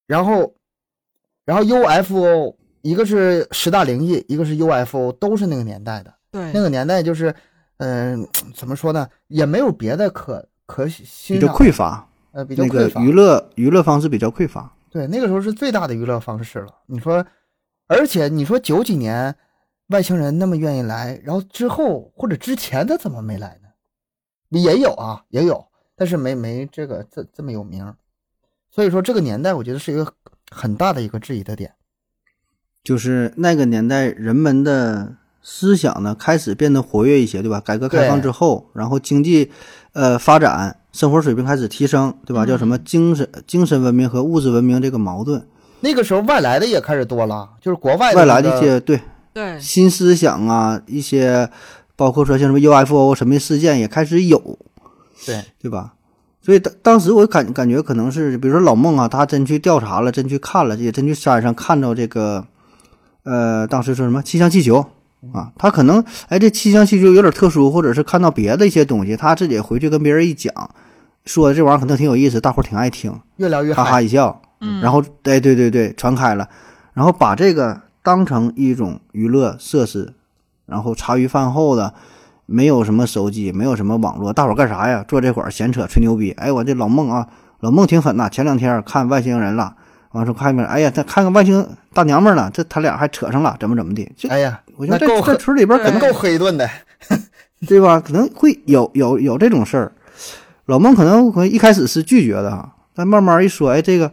[0.07, 0.53] 然后，
[1.45, 6.13] 然后 UFO，一个是十大灵异，一个是 UFO，都是那个年代的。
[6.31, 7.35] 对那个年代就是，
[7.79, 12.87] 嗯、怎么说呢，也没有别的可可比较，匮乏，呃，比较那个。
[13.01, 14.71] 娱乐娱乐方式比较匮乏。
[14.89, 16.67] 对，那个时候是最大的娱乐方式了。
[16.85, 17.25] 你说，
[17.87, 19.35] 而且你说九几年
[19.89, 23.69] 外星人那么愿意来，然后之后或者之前他怎么没来呢？
[24.59, 25.63] 也有啊，也有，
[25.95, 27.93] 但是没没这个这这么有名。
[28.71, 30.13] 所以说这个年代，我觉得是一个
[30.51, 31.73] 很大的一个质疑的点。
[32.83, 37.59] 就是那个年代人们的思想呢开始变得活跃一些，对吧？
[37.59, 39.51] 改革开放之后，然后经济
[39.93, 42.45] 呃发展，生活水平开始提升，对吧？
[42.45, 45.45] 嗯叫什么精神精神文明和物质文明这个矛盾，
[45.81, 48.99] 那个时候外来的也开始多了，就是国外外来的一些对
[49.33, 49.59] 对。
[49.59, 51.49] 新思想啊，一些
[51.95, 54.59] 包括说像什么 UFO 神秘事件也开始有，
[55.25, 55.43] 对。
[55.61, 55.93] 对吧？
[56.41, 62.47] 所以当当时我感感觉可能是，比如说老孟啊，他真去调查了，真去看了，也真去山上看到这个，
[63.23, 64.83] 呃，当时说什么气象气球
[65.33, 70.51] 啊，他可能哎这气象气球有点特殊，或者是看到别的一些东西，他自己回去跟别人一讲，
[71.25, 74.01] 说这玩意儿可能挺有意思，大伙儿挺爱听，越聊越哈哈。
[74.01, 76.47] 一笑，嗯，然后哎对对对传开了，
[76.93, 80.13] 然后把这个当成一种娱乐设施，
[80.65, 81.93] 然后茶余饭后的。
[82.51, 85.05] 没有什么手机，没有什么网络，大伙儿干啥呀？
[85.07, 86.31] 坐这会儿闲扯吹牛逼。
[86.31, 87.27] 哎，我这老孟啊，
[87.59, 88.27] 老孟挺狠呐。
[88.27, 89.75] 前两天看外星人了，
[90.13, 90.63] 完说看没？
[90.63, 94.11] 哎呀，他看个外星大娘们儿了，这他俩还扯上了，怎么怎么的？
[94.17, 96.67] 这哎呀，我觉得这这村里边可能够黑一顿的。
[97.67, 97.99] 对吧？
[97.99, 99.91] 可能会有有有这种事儿。
[100.65, 104.11] 老孟可能可能一开始是拒绝的哈，但慢慢一说，哎，这个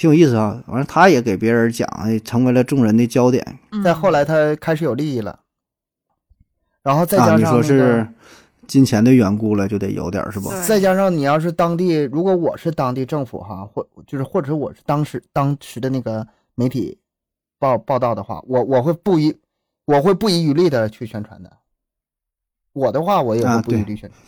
[0.00, 0.64] 挺有意思啊。
[0.66, 5.40] 完了，他也给别人讲，哎，成为了众人的焦点嗯再后来他开始有利益了，
[6.82, 7.28] 然后再加啊。
[7.28, 8.08] 上、你那个说是
[8.66, 10.48] 金钱的缘故了，就得有点是不？
[10.66, 16.96] 再加上你要是当地，如果我是当地政府哈，或就是或者我是当时当时的那个媒体
[17.58, 19.36] 报报道的话，我我会不遗
[19.84, 21.52] 我会不遗余力的去宣传的。
[22.72, 24.18] 我的话，我也啊会不遗余力宣传。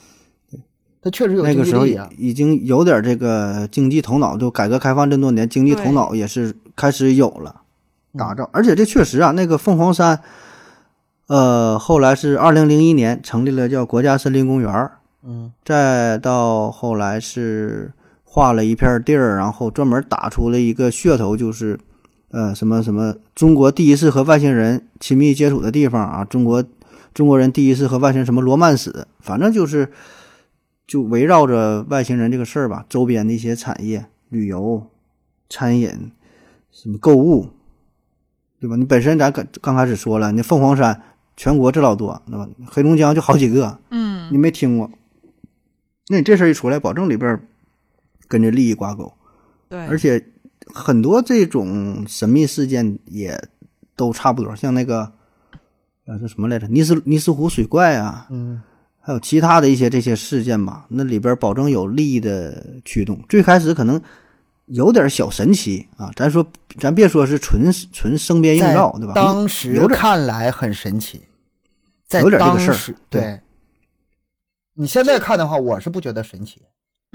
[1.03, 1.84] 他确实那个时候
[2.16, 7.57] 已经有点这个经济头脑，就改革开放这么多年，经济头脑也是开始有了
[8.14, 8.48] 嗯打造。
[8.53, 10.20] 而且这确实啊，那个凤凰山，
[11.26, 15.50] 呃，后来是二零零一年成立了叫国家森林公园儿，嗯。
[15.64, 17.90] 再到后来是
[18.22, 21.80] 划了一片地儿，然后专门打出了一个噱头，就是
[22.30, 26.62] 呃什么什么中国第一次和外星人亲密接触的地方啊，中国
[27.12, 29.90] 中国人第一次和外星人什么罗曼史，反正就是
[30.93, 34.90] 就围绕着外星人这个事儿吧，周边的一些产业、旅游、
[35.49, 36.12] 餐饮、
[36.70, 37.49] 什么购物，
[38.61, 38.76] 对吧？
[38.76, 41.01] 你本身咱刚刚开始说了，那凤凰山
[41.34, 42.47] 全国这老多，对吧？
[42.66, 44.90] 黑龙江就好几个，嗯你没听过，
[46.09, 47.43] 那你这事儿一出来，保证里边儿
[48.28, 49.11] 跟着利益挂钩，
[49.70, 50.22] 对，而且
[50.74, 53.43] 很多这种神秘事件也
[53.97, 55.11] 都差不多，像那个
[56.05, 58.61] 呃叫什么来着，尼斯尼斯湖水怪啊，嗯
[59.05, 63.20] 还有其他的一些这些事件吧，那里边儿保证有利益的驱动。
[63.28, 64.00] 最开始可能
[64.66, 66.46] 有点小神奇啊，咱说
[66.78, 69.12] 咱别说是纯纯生编硬在造，对吧？
[69.12, 71.22] 当时有点看来很神奇，
[72.07, 73.40] 在有点这个事儿当时对对。
[74.74, 76.62] 你现在看的话，我是不觉得神奇。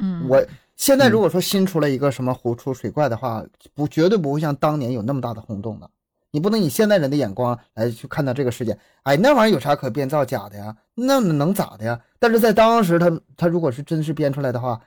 [0.01, 5.89] 嗯，我现在如果说新出来一个什么湖出水怪的话，不绝对不会像当年有那么大的轰动的。
[6.31, 8.77] 你不能以现代人的眼光来去看待这个事件。
[9.03, 10.75] 哎，那玩意儿有啥可编造假的呀？
[10.95, 11.99] 那能咋的呀？
[12.19, 14.79] 但是在当时他，他如果是真是编出来的话，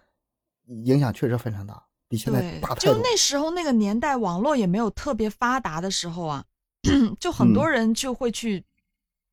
[0.67, 2.95] 影响确实非常大，比现在大，太就。
[3.03, 6.45] 那时候那个年代，网络也没有特别发达的时候啊，
[7.19, 8.65] 就很多嗯人就会去、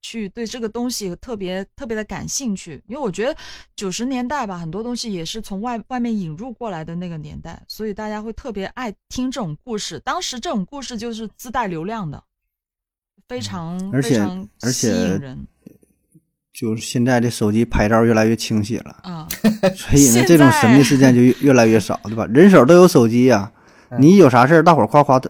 [0.01, 3.35] 去对这个东西特别特别的感兴趣，因为我觉得
[3.75, 9.99] 九十年代吧，很多东西也是从外外面引入过来的那个年代，所以大家会特别爱听这种故事。
[9.99, 12.23] 当时这种故事就是自带流量的，
[13.27, 15.47] 非常、而且非常而吸引且人
[16.53, 18.91] 就是现在的手机拍照越来越清晰了。
[19.03, 19.27] 啊。
[19.75, 22.25] 所以 呢，这种神秘事件就越越来越少，对吧？
[22.27, 23.51] 人手都有手机呀、
[23.89, 25.29] 嗯你有啥事儿，大伙儿夸夸都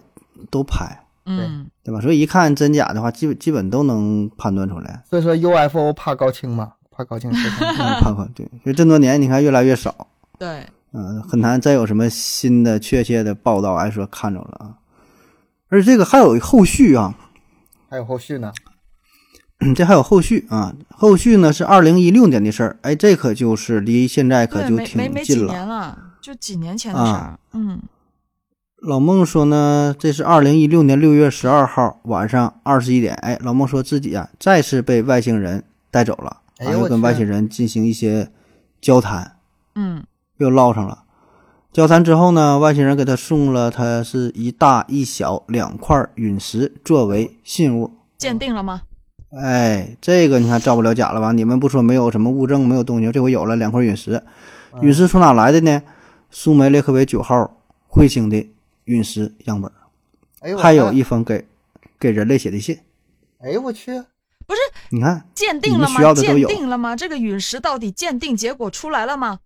[0.50, 2.02] 都拍，嗯，对吧？
[2.02, 5.02] 所以一看真假的话，基本基本都能判断出来。
[5.10, 7.32] 所以说 UFO 怕高清嘛，怕高清
[8.36, 10.08] 对，所以这么多年你看越来越少，
[10.38, 14.76] 对，嗯、很难再有什么新的确切的报道，哎说看着了啊。
[15.70, 17.16] 而且这个还有后续啊，
[17.90, 18.52] 还有后续呢？
[19.76, 25.54] 这还有后续啊，后续呢是二零一六年的事儿，哎，这可就是离现在可对，就没没没几挺近了。
[25.54, 27.16] 年了，就几年前的事儿。
[27.16, 27.82] 啊嗯
[28.82, 38.30] 老孟说呢，这是二零一六年六月十二号晚上二十一点，哎，老孟说自己啊再次被外星人带走了，啊，哎呦我去又跟外星人进行一些
[38.80, 39.38] 交谈，
[39.74, 40.04] 嗯
[40.38, 41.06] 又唠上了。
[41.74, 47.92] 交谈之后呢，外星人给他送了他是一大一小两块陨石作为信物。
[48.20, 48.84] 鉴定了吗？
[49.32, 51.32] 哎，这个你看造不了假了吧？
[51.32, 54.22] 你们不说没有什么物证，没有动静，这回有了两块陨石。
[54.82, 55.82] 陨石从哪来的呢？
[56.30, 57.58] 苏梅列克维九号
[57.90, 58.48] 彗星的
[58.88, 59.72] 陨石样本，
[60.42, 61.48] 哎呦，还有一封给
[61.98, 62.78] 给人类写的信。
[63.40, 63.92] 哎呦我去，
[64.46, 64.60] 不是
[64.90, 66.14] 你看，鉴定了吗需要？
[66.14, 66.96] 的都鉴有定了吗？
[66.96, 69.40] 这个陨石到底鉴定结果出来了吗？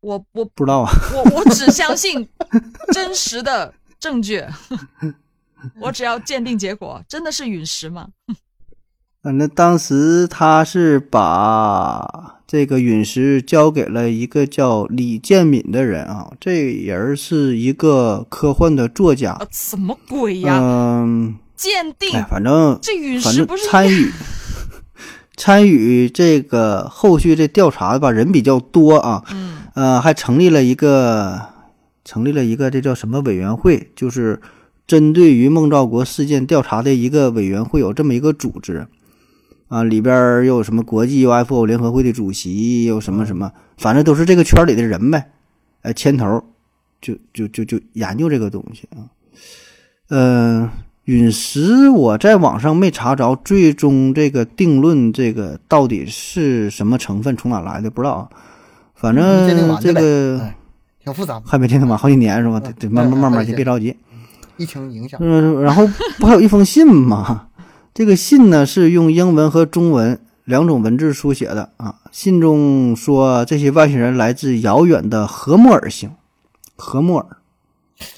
[0.00, 2.28] 我我不知道啊，我我只相信
[2.92, 4.44] 真实的证据，
[5.80, 8.08] 我只要鉴定结果真的是陨石吗？
[9.22, 19.30] 反正当时他是把这个陨石交给了一个叫李建敏的人啊，这人是一个科幻的作家。
[19.32, 20.58] 啊，，什么鬼呀？
[20.60, 24.10] 嗯，鉴定哎，反正这陨石不是参与
[25.34, 29.62] 参与这个后续这调查的吧，人比较多啊，嗯。
[29.72, 31.40] 呃，还成立了一个
[32.04, 34.42] 成立了一个这叫什么委员会，就是
[34.86, 38.86] 针对于孟兆国事件调查的一个委员会，有这么一个组织
[39.72, 45.30] 啊，里边儿又有什么国际 UFO 联合会的主席，又什么什么，反正都是这个圈里的人呗，
[45.80, 46.44] 呃，牵头
[47.00, 49.08] 就就就就研究这个东西啊，
[50.10, 50.70] 呃、
[51.04, 58.28] 陨石我在网上没查着，最终这个定论这个到底是什么成分，从哪来的不知道啊。
[58.94, 59.48] 反正
[59.80, 60.54] 这个哎
[61.02, 62.60] 挺复杂， 还没鉴定完，好几年是吧？
[62.60, 63.96] 得嗯得慢慢嗯慢慢去，别着急。
[64.58, 65.18] 疫情影响。
[65.22, 67.48] 嗯，然后不还有一封信吗？
[67.94, 72.00] 这个信呢是用英文和中文两种文字书写的啊。
[72.10, 76.10] 信中说这些外星人来自遥远的荷穆尔星，
[76.76, 77.26] 荷穆尔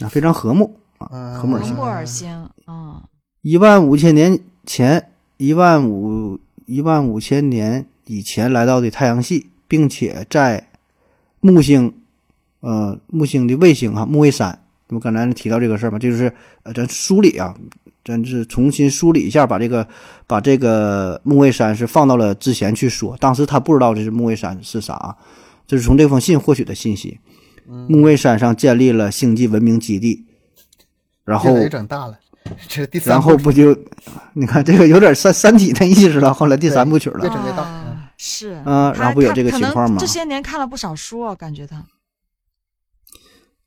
[0.01, 1.75] 啊，非常和睦啊，嗯荷穆尔星。
[1.75, 3.03] 莫尔星啊，
[3.43, 10.69] 一万五千年前，一万五一万五千年以前来到的太阳系，并且在
[11.41, 11.93] 木星，
[12.61, 14.59] 呃，木星的卫星啊，木卫三，
[14.89, 17.55] 我刚才提到这个事儿嘛，这就是呃，咱梳理啊，
[18.05, 19.87] 咱是重新梳理一下，把这个
[20.27, 25.17] 把这个木卫三是放到了之前去说，当时他不知道这是木卫三是啥啊，
[25.67, 27.21] 这是从这封信获取的信息。
[27.89, 30.27] 木卫山上建立了星际文明基地，
[31.25, 32.19] 然后整大了，
[32.69, 33.75] 这是第三然后不就，
[34.35, 36.35] 你看这个有点三三体的意思了。
[36.35, 39.97] 后来第三部曲了，越整越大啊是，嗯然后不有这个情况吗？
[39.99, 41.83] 这些年看了不少书啊，感觉他。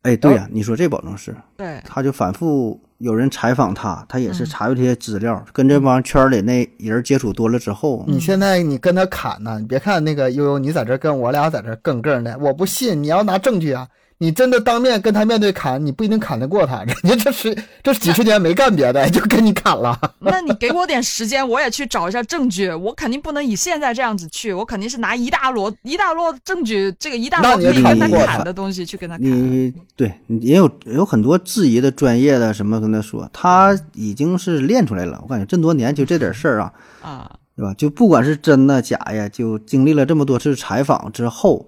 [0.04, 1.82] 哎，对呀、你说这保证是，对。
[1.84, 13.88] 他就反复有人采访他，他也是嗯查阅这些资料，跟这帮圈里那人接触多了之后，你现在你跟他砍呢，你别看那个悠悠，你在这儿跟我俩在这儿更更的，我不信，你要拿证据啊！
[14.20, 16.84] 你真的当面跟他面对砍，你不一定砍得过他。
[16.84, 19.96] 人家这十这几十年没干别的，就跟你砍了。
[20.20, 22.72] 那你给我点时间，我也去找一下证据。
[22.72, 29.24] 我肯定不能以现在这样子去，我肯定是拿一大摞一大摞证据，这个一大摞可以跟他砍的东西去跟他砍。
[29.24, 30.12] 你对
[30.42, 35.20] 也有有很多质疑的专业的什么跟他说，他已经是练出来了。
[35.22, 37.72] 我感觉这么多年就这点事儿啊，啊，对吧？
[37.76, 41.68] 就不管是真的假呀，就经历了这么多次采访之后，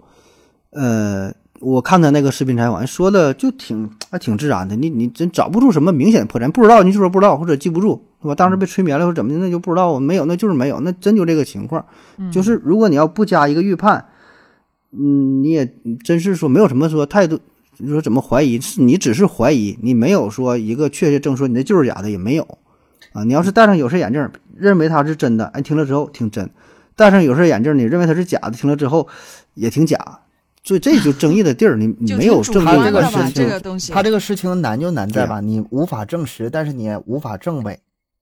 [0.72, 1.32] 呃，
[1.62, 8.36] 我看他那个视频采访说的就挺还挺自然的，你你真找不出什么明显破绽，不知道你就说不知道或者记不住，对吧？
[8.36, 11.86] 当时被催眠了或者怎么的，那就不知道，没有那就是没有，那真就这个情况。
[12.18, 14.05] 嗯就是如果你要不加一个预判，
[14.91, 15.72] 嗯，你也
[16.03, 17.39] 真是说没有什么说态度，
[17.78, 18.60] 你说怎么怀疑？
[18.62, 22.47] 是你只是怀疑，你没有说一个确切证说你那就是假的，也没有
[23.12, 23.24] 啊。
[23.26, 26.47] 你要是戴上有色眼镜，认为它是真的，哎，听了之后挺真；
[26.95, 29.07] 戴上有色眼镜，你认为它是假的，听了之后
[29.55, 30.20] 也挺假。
[30.64, 37.80] 所以这就争议的地儿，你 你没有证据他这个事情这个东西，他这个事情难就难在吧，你无法证实，但是你也无法证伪，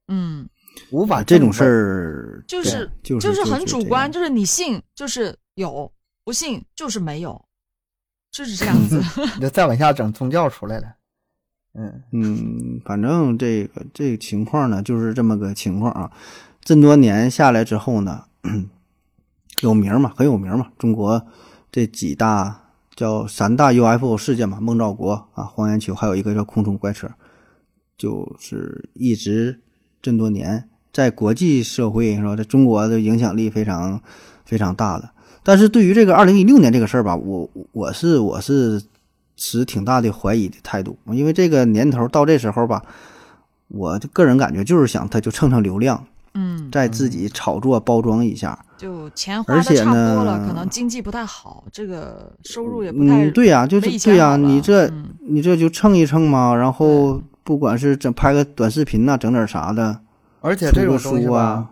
[0.08, 0.48] 嗯，
[0.92, 5.92] 无法这种事儿，就是就是是很主观，就是你信就是有，
[6.24, 7.44] 不信就是没有，
[8.32, 9.02] 就是这样子。
[9.36, 10.88] 你就再往下整宗教出来了。
[11.74, 16.12] 嗯，嗯，反正这个这个情况呢，就是这么个情况啊。
[16.62, 18.26] 这么多年下来之后呢，
[19.62, 20.68] 有名嘛，很有名嘛。
[20.78, 21.26] 中国
[21.72, 22.64] 这几大
[22.96, 27.10] 叫三大 UFO 事件嘛，孟兆国啊、黄延秋，还有一个叫空中怪车，
[27.98, 29.60] 就是一直
[30.02, 34.02] 这么多年在国际社会是吧，在中国的影响力非常
[34.46, 35.12] 非常大的。
[35.44, 38.82] 但是对于这个二零一六年这个事儿吧，我我是我是
[39.36, 42.84] 持挺大的怀疑的态度，因为这个年头到这时候吧，
[43.68, 46.06] 我个人感觉就是想他就蹭蹭流量，
[46.40, 48.64] 嗯，再自己炒作包装一下。
[48.78, 60.00] 就钱花的差不多了，可能经济不太好，这个收入也不太嗯，对呀、就是对呀、你这、嗯你这就蹭一蹭嘛，然后不管是整拍个短视频呐、整点啥的，
[60.42, 61.70] 而且这种东西吧，书啊，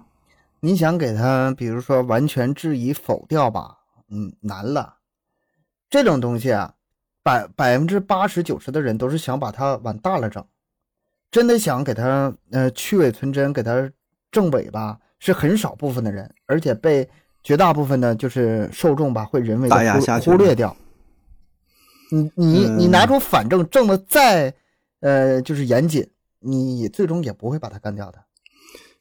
[0.61, 3.77] 你想给他，比如说完全质疑否掉吧，
[4.09, 4.95] 嗯，难了。
[5.87, 6.73] 这种东西啊，
[7.21, 10.43] 百百分之八十九十的人都是想把它往大了整，
[11.29, 13.91] 真的想给他呃去伪存真，给他
[14.35, 17.07] 正伪吧，是很少部分的人，而且被
[17.41, 20.75] 绝大部分的就是受众吧会人为的打压下去忽忽略掉。
[22.11, 24.53] 你你你嗯拿出反正证的再
[24.99, 26.07] 呃就是严谨，
[26.39, 28.19] 你最终也不会把他干掉的。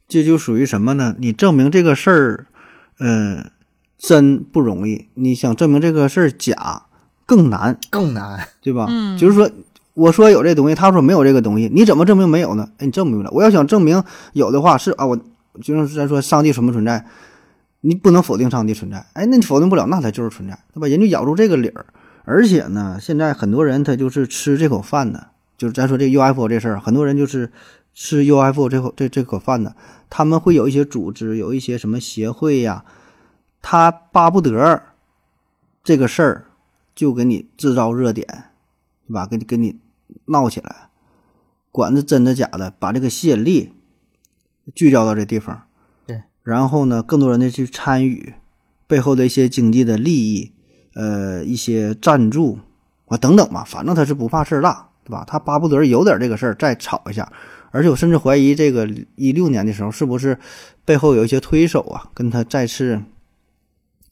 [0.06, 1.16] 这就属于什么呢？
[1.18, 2.46] 你证明这个事儿，
[3.00, 3.50] 嗯、
[3.98, 5.08] 真不容易。
[5.14, 6.86] 你想证明这个事儿假
[7.26, 8.86] 更难，更难，对吧？
[8.88, 9.50] 嗯就是说，
[9.94, 12.68] 我说有这东西，他说没有这个东西，你怎么证明没有呢？
[12.78, 13.30] 哎，你证明不了。
[13.32, 15.16] 我要想证明有的话，是啊，我
[15.62, 17.06] 就是咱说上帝存不存在，
[17.80, 19.06] 你不能否定上帝存在。
[19.12, 20.88] 哎，那你否定不了，那它就是存在，对吧？
[20.88, 21.86] 人就咬住这个理儿。
[22.24, 27.52] 而且呢，现在很多人他就是吃这口饭的，就是咱说这 UFO 这事儿，很多人就是
[27.92, 29.76] 吃 UFO 这口这这口饭的，
[30.10, 32.84] 他们会有一些组织，有一些什么协会呀，
[33.62, 34.82] 他巴不得
[35.84, 36.46] 这个事儿
[36.94, 38.26] 就给你制造热点，
[39.06, 39.26] 对吧？
[39.26, 39.76] 给你给你
[40.26, 40.88] 闹起来，
[41.70, 43.72] 管是真的假的，把这个吸引力
[44.74, 45.64] 聚焦到这地方，
[46.06, 48.34] 对，然后呢，更多人的去参与
[48.86, 50.52] 背后的一些经济的利益，
[50.94, 52.58] 呃，一些赞助
[53.06, 55.24] 啊等等吧，反正他是不怕事儿大，对吧？
[55.26, 57.30] 他巴不得有点这个事儿再炒一下，
[57.70, 60.38] 而且我甚至怀疑这个一六年的时候是不是
[60.84, 63.02] 背后有一些推手啊，跟他再次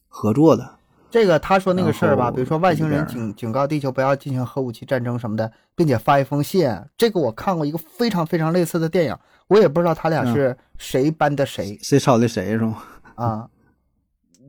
[0.09, 0.77] 合作的。
[1.13, 9.17] 这个他说那个事儿吧，比如说外星人警警告地球不要进行核武器战争什么的，并且发一封信，这个我看过一个非常非常类似的电影，
[9.49, 12.83] 我也不知道他俩是谁搬的谁谁抄的谁是吗？
[13.15, 13.49] 啊，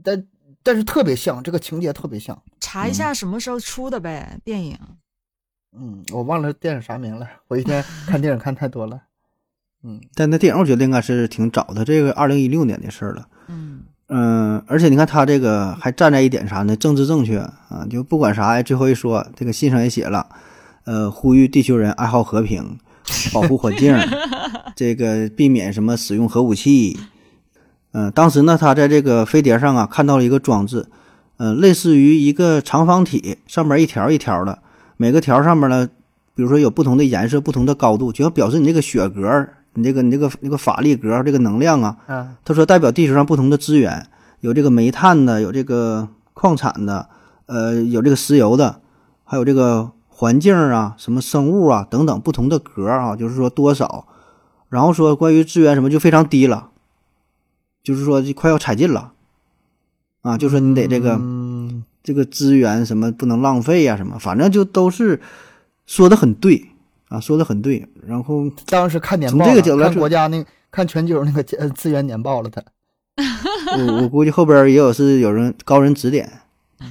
[0.03, 0.25] 但
[0.63, 2.41] 但是特别像，这个情节特别像。
[2.61, 4.79] 查一下什么时候出的呗，电影。
[5.77, 9.01] 嗯，我忘了电影啥名了， 我一天看电影看太多了。
[9.83, 13.27] 嗯，但那电影我觉得应该是挺早的，这个二零一六年的事儿了。
[13.47, 13.62] 嗯
[14.07, 16.75] 嗯，而且你看他这个还站在一点啥呢？
[16.75, 20.27] 政治正确啊，就不管啥呀，最后一说，这个信上也写了，
[20.83, 22.77] 呃，呼吁地球人爱好和平，
[23.33, 23.97] 保护环境，
[24.75, 26.99] 这个避免什么使用核武器。
[27.93, 30.87] 嗯、当时呢，他在这个飞碟上啊看到了一个装置，
[31.37, 34.59] 嗯、类似于一个长方体，上面一条一条的，
[34.97, 35.87] 每个条上面呢，
[36.35, 44.07] 比如说有不同的颜色、不同的高度，就要表示你这个雪格、你这个你这个那个法力格、这个能量啊，嗯，他说代表地球上不同的资源，
[44.41, 47.09] 有这个煤炭的，有这个矿产的，
[47.45, 48.81] 呃，有这个石油的，
[49.23, 54.07] 还有这个环境啊，什么生物啊等等不同的格啊，就是说多少。
[54.69, 56.69] 然后说关于资源什么就非常低了，
[57.83, 59.13] 就是说就快要采尽了，
[60.21, 65.21] 啊，就说你得这个、嗯，这个资源什么不能浪费呀、什么，反正就都是
[65.85, 66.71] 说的很对
[67.13, 67.87] 啊，说的很对。
[68.07, 72.61] 然后当时看年报从，这个角度来说国家那看全球那个呃资源年报了，他。
[73.77, 76.29] 我我估计后边也有是有人高人指点，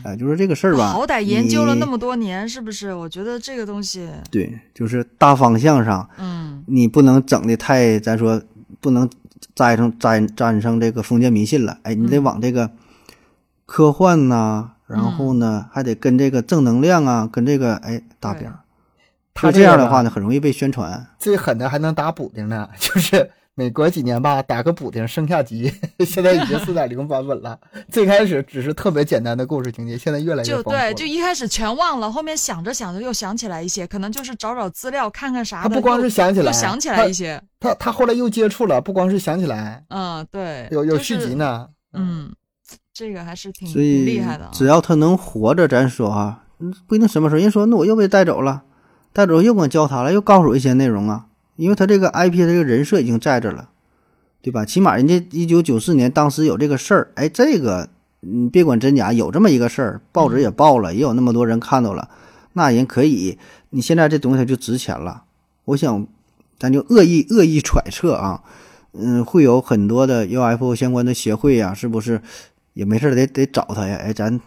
[0.05, 2.95] 哎，就是这个事儿吧，好歹研究了那么多年，是不是？
[2.95, 8.41] 我觉得这个东西，对，就是大方向上嗯你不能整的太，咱说
[8.81, 9.09] 不能
[9.55, 12.71] 沾上沾沾上这个封建迷信了，哎，你得嗯往这个
[13.67, 18.61] 科幻呐、然后呢还得跟这个正能量啊，跟这个哎搭边儿。
[19.35, 21.07] 他这样的话呢，很容易被宣传。
[21.19, 25.73] 最狠的还能打补丁呢， 就是每隔几年吧打个补丁升下级，
[26.07, 27.59] 现在已经四点零版本了。
[27.91, 30.71] 最开始只是特别简单的故事情节，现在越来越丰富。
[30.71, 35.69] 就对，就一开始全忘了，后面想着想着又想起来一些，可能就是找找资料看看啥的。
[35.69, 41.35] 他不光是想起来，又想起来一些，他他后来又接触了，不光是想起来，嗯，对，有有续集。
[41.35, 41.69] 呢。
[41.95, 42.33] 嗯，
[42.95, 44.51] 这个还是挺厉害的啊。
[44.53, 47.41] 只要他能活着，咱说哈，嗯不一定什么时候。
[47.41, 48.63] 人说那我又被带走了，
[49.13, 53.69] 带走又管教他了，又告诉我一些内容啊，因为他这个 IP 这个人设已经在这了，
[54.41, 54.65] 对吧？
[54.65, 57.89] 起码人家一九九四年当时有这个事儿，哎，这个
[58.21, 62.09] 你别管真假，有这么一个事儿，报纸也报了，也有那么多人看到了，
[62.55, 63.39] 那人可以，
[63.71, 65.25] 你现在这东西它就值钱了。
[65.67, 66.07] 我想，
[66.59, 68.43] 咱就恶意恶意揣测啊，
[68.93, 72.21] 嗯，会有很多的 UFO 相关的协会呀、是不是？
[72.75, 74.41] 也没事儿得得找他呀，哎，咱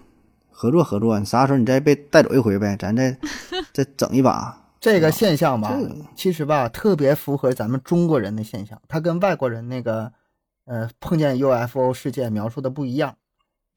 [0.57, 3.11] 合作合作，你啥时候你再被带走一回呗， 咱再
[3.73, 4.57] 再整一把。
[4.79, 5.77] 这个现象吧，
[6.15, 10.09] 其实吧特别符合咱们中国人的现象，它跟外国人那个
[10.65, 13.15] 呃碰见 UFO 事件描述的不一样，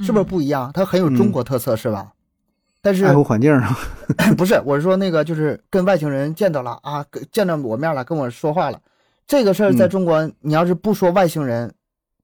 [0.01, 0.70] 是不是嗯不一样？
[0.72, 2.12] 它很有中国特色，是吧？
[2.81, 3.76] 但是爱护环境啊，
[4.39, 8.81] 不是，我是说那个就是跟外星人见到了啊，见着我面了，跟我说话了。
[9.26, 11.74] 这个事儿在嗯中国，你要是不说外星人，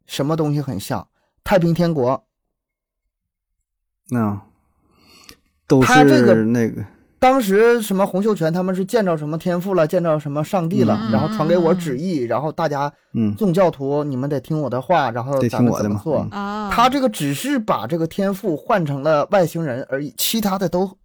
[0.07, 1.07] 什么东西很像？
[1.43, 2.25] 太平天国。
[4.11, 4.43] 啊，
[5.67, 6.85] 都他这个那个
[7.19, 16.29] 当时什么洪秀全他们是见着什么天赋了，见着什么上帝了，嗯然后传给我旨意，然后大家嗯，众教徒你们得听我的话，然后咱们听我的嘛怎么做？
[16.33, 16.39] 嗯。
[16.39, 20.99] 啊，他这个只是把这个天赋换成了外星人而已，其他的都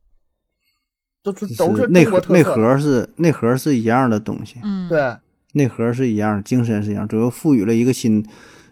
[1.23, 2.43] 都是都是内核内。
[2.43, 5.15] 核是内核是一样的东西，嗯，对，
[5.53, 8.25] 内核是一样，精神是一样，只有赋予了一个新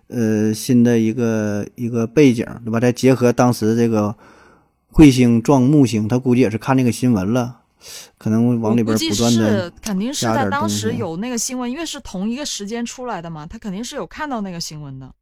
[0.07, 2.79] 呃新的一个一个背景，对吧？
[2.79, 4.15] 再结合当时这个
[4.91, 7.61] 彗星撞木星，他估计也是看那个新闻了，
[8.17, 15.13] 可能往里边我估计不断的是肯定是在当时有那个新闻，因为是同一个时间出来的嘛，他肯定是有看到那个新闻的。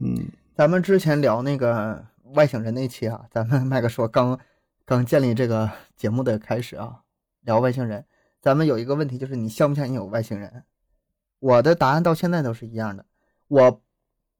[0.00, 2.04] 嗯咱们之前聊那个
[2.34, 4.38] 外星人那期啊，咱们麦克说刚
[4.84, 7.00] 刚建立这个节目的开始啊，
[7.42, 8.04] 聊外星人，
[8.42, 10.64] 咱们有一个问题就是你相不相信有外星人？
[11.38, 13.06] 我的答案到现在都是一样的，
[13.46, 13.80] 我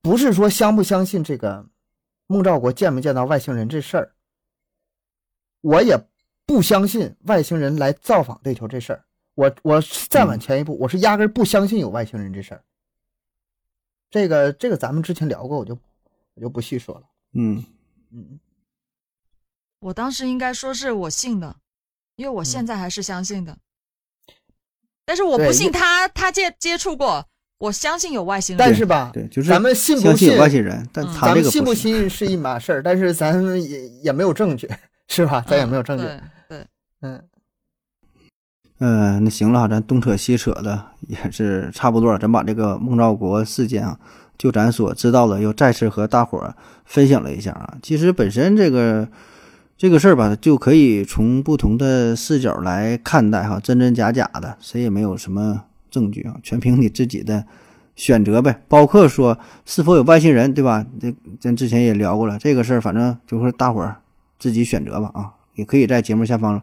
[0.01, 1.69] 不是说相不相信这个
[2.27, 4.15] 孟兆国见没见到外星人这事儿，
[5.61, 5.99] 我也
[6.47, 9.05] 不相信外星人来造访地球这事儿。
[9.35, 12.65] 我我再往前一步，我是压根儿不相信有外星人这事儿。
[14.11, 15.79] 这个这个咱们之前聊过，我就
[16.35, 17.03] 我就不细说了。
[17.35, 17.65] 嗯
[18.11, 18.41] 嗯，
[19.81, 21.57] 我当时应该说是我信的，
[22.17, 23.59] 因为我现在还是相信的。
[25.05, 27.29] 但是我不信他，他接接触过，
[27.59, 28.65] 我相信有外星人。
[28.65, 31.75] 但是吧，对，就是咱们信不相信信有外星人，但嗯他这个咱们信不。
[31.75, 34.69] 信是一码事儿，但是咱们也也没有证据，
[35.09, 35.45] 是吧？
[35.47, 36.05] 咱也没有证据。
[36.05, 36.67] 对对，
[37.03, 37.23] 嗯，
[38.79, 43.99] 嗯，那行了哈，咱东扯西扯的也是差不多了，咱把这个孟兆国事件啊，
[44.39, 46.55] 就咱所知道的，又再次和大伙儿
[46.85, 47.77] 分享了一下啊。
[47.83, 49.09] 其实本身这个
[49.77, 57.45] 这个事儿吧，就可以从不同的视角来看待哈，真真假假的，谁也没有什么证据啊，全凭你自己的
[57.97, 58.63] 选择呗。
[58.69, 60.85] 包括说是否有外星人，对吧？
[61.01, 63.97] 这咱之前也聊过了这个事儿，反正就是大伙儿
[64.39, 66.63] 自己选择吧啊，也可以在节目下方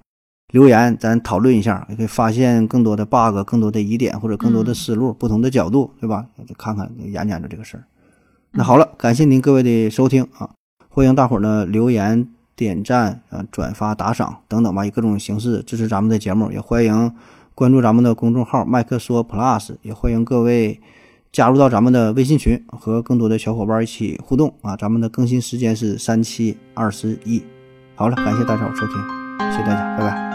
[0.54, 6.26] 留言，咱讨论一下，也可以发现更多的 bug、更多的疑点或者更多的思路、不同的角度，对吧？
[6.58, 7.84] 看看研究研究这个事儿。
[8.52, 10.50] 那好了，感谢您各位的收听啊！
[10.88, 16.50] 欢迎大伙儿呢留言、点赞啊、转发、打赏等等吧，以各种形式支持咱们的节目。
[16.54, 17.12] 也欢迎
[17.56, 20.82] 关注咱们的公众号“麦克说 Plus”，也欢迎各位
[21.32, 24.76] 加入到咱们的微信群，和更多的小伙伴一起互动啊！
[24.76, 27.42] 咱们的更新时间是三七二十一。
[27.96, 28.98] 好了，感谢大家伙收听，
[29.52, 30.35] 谢谢大家，拜拜。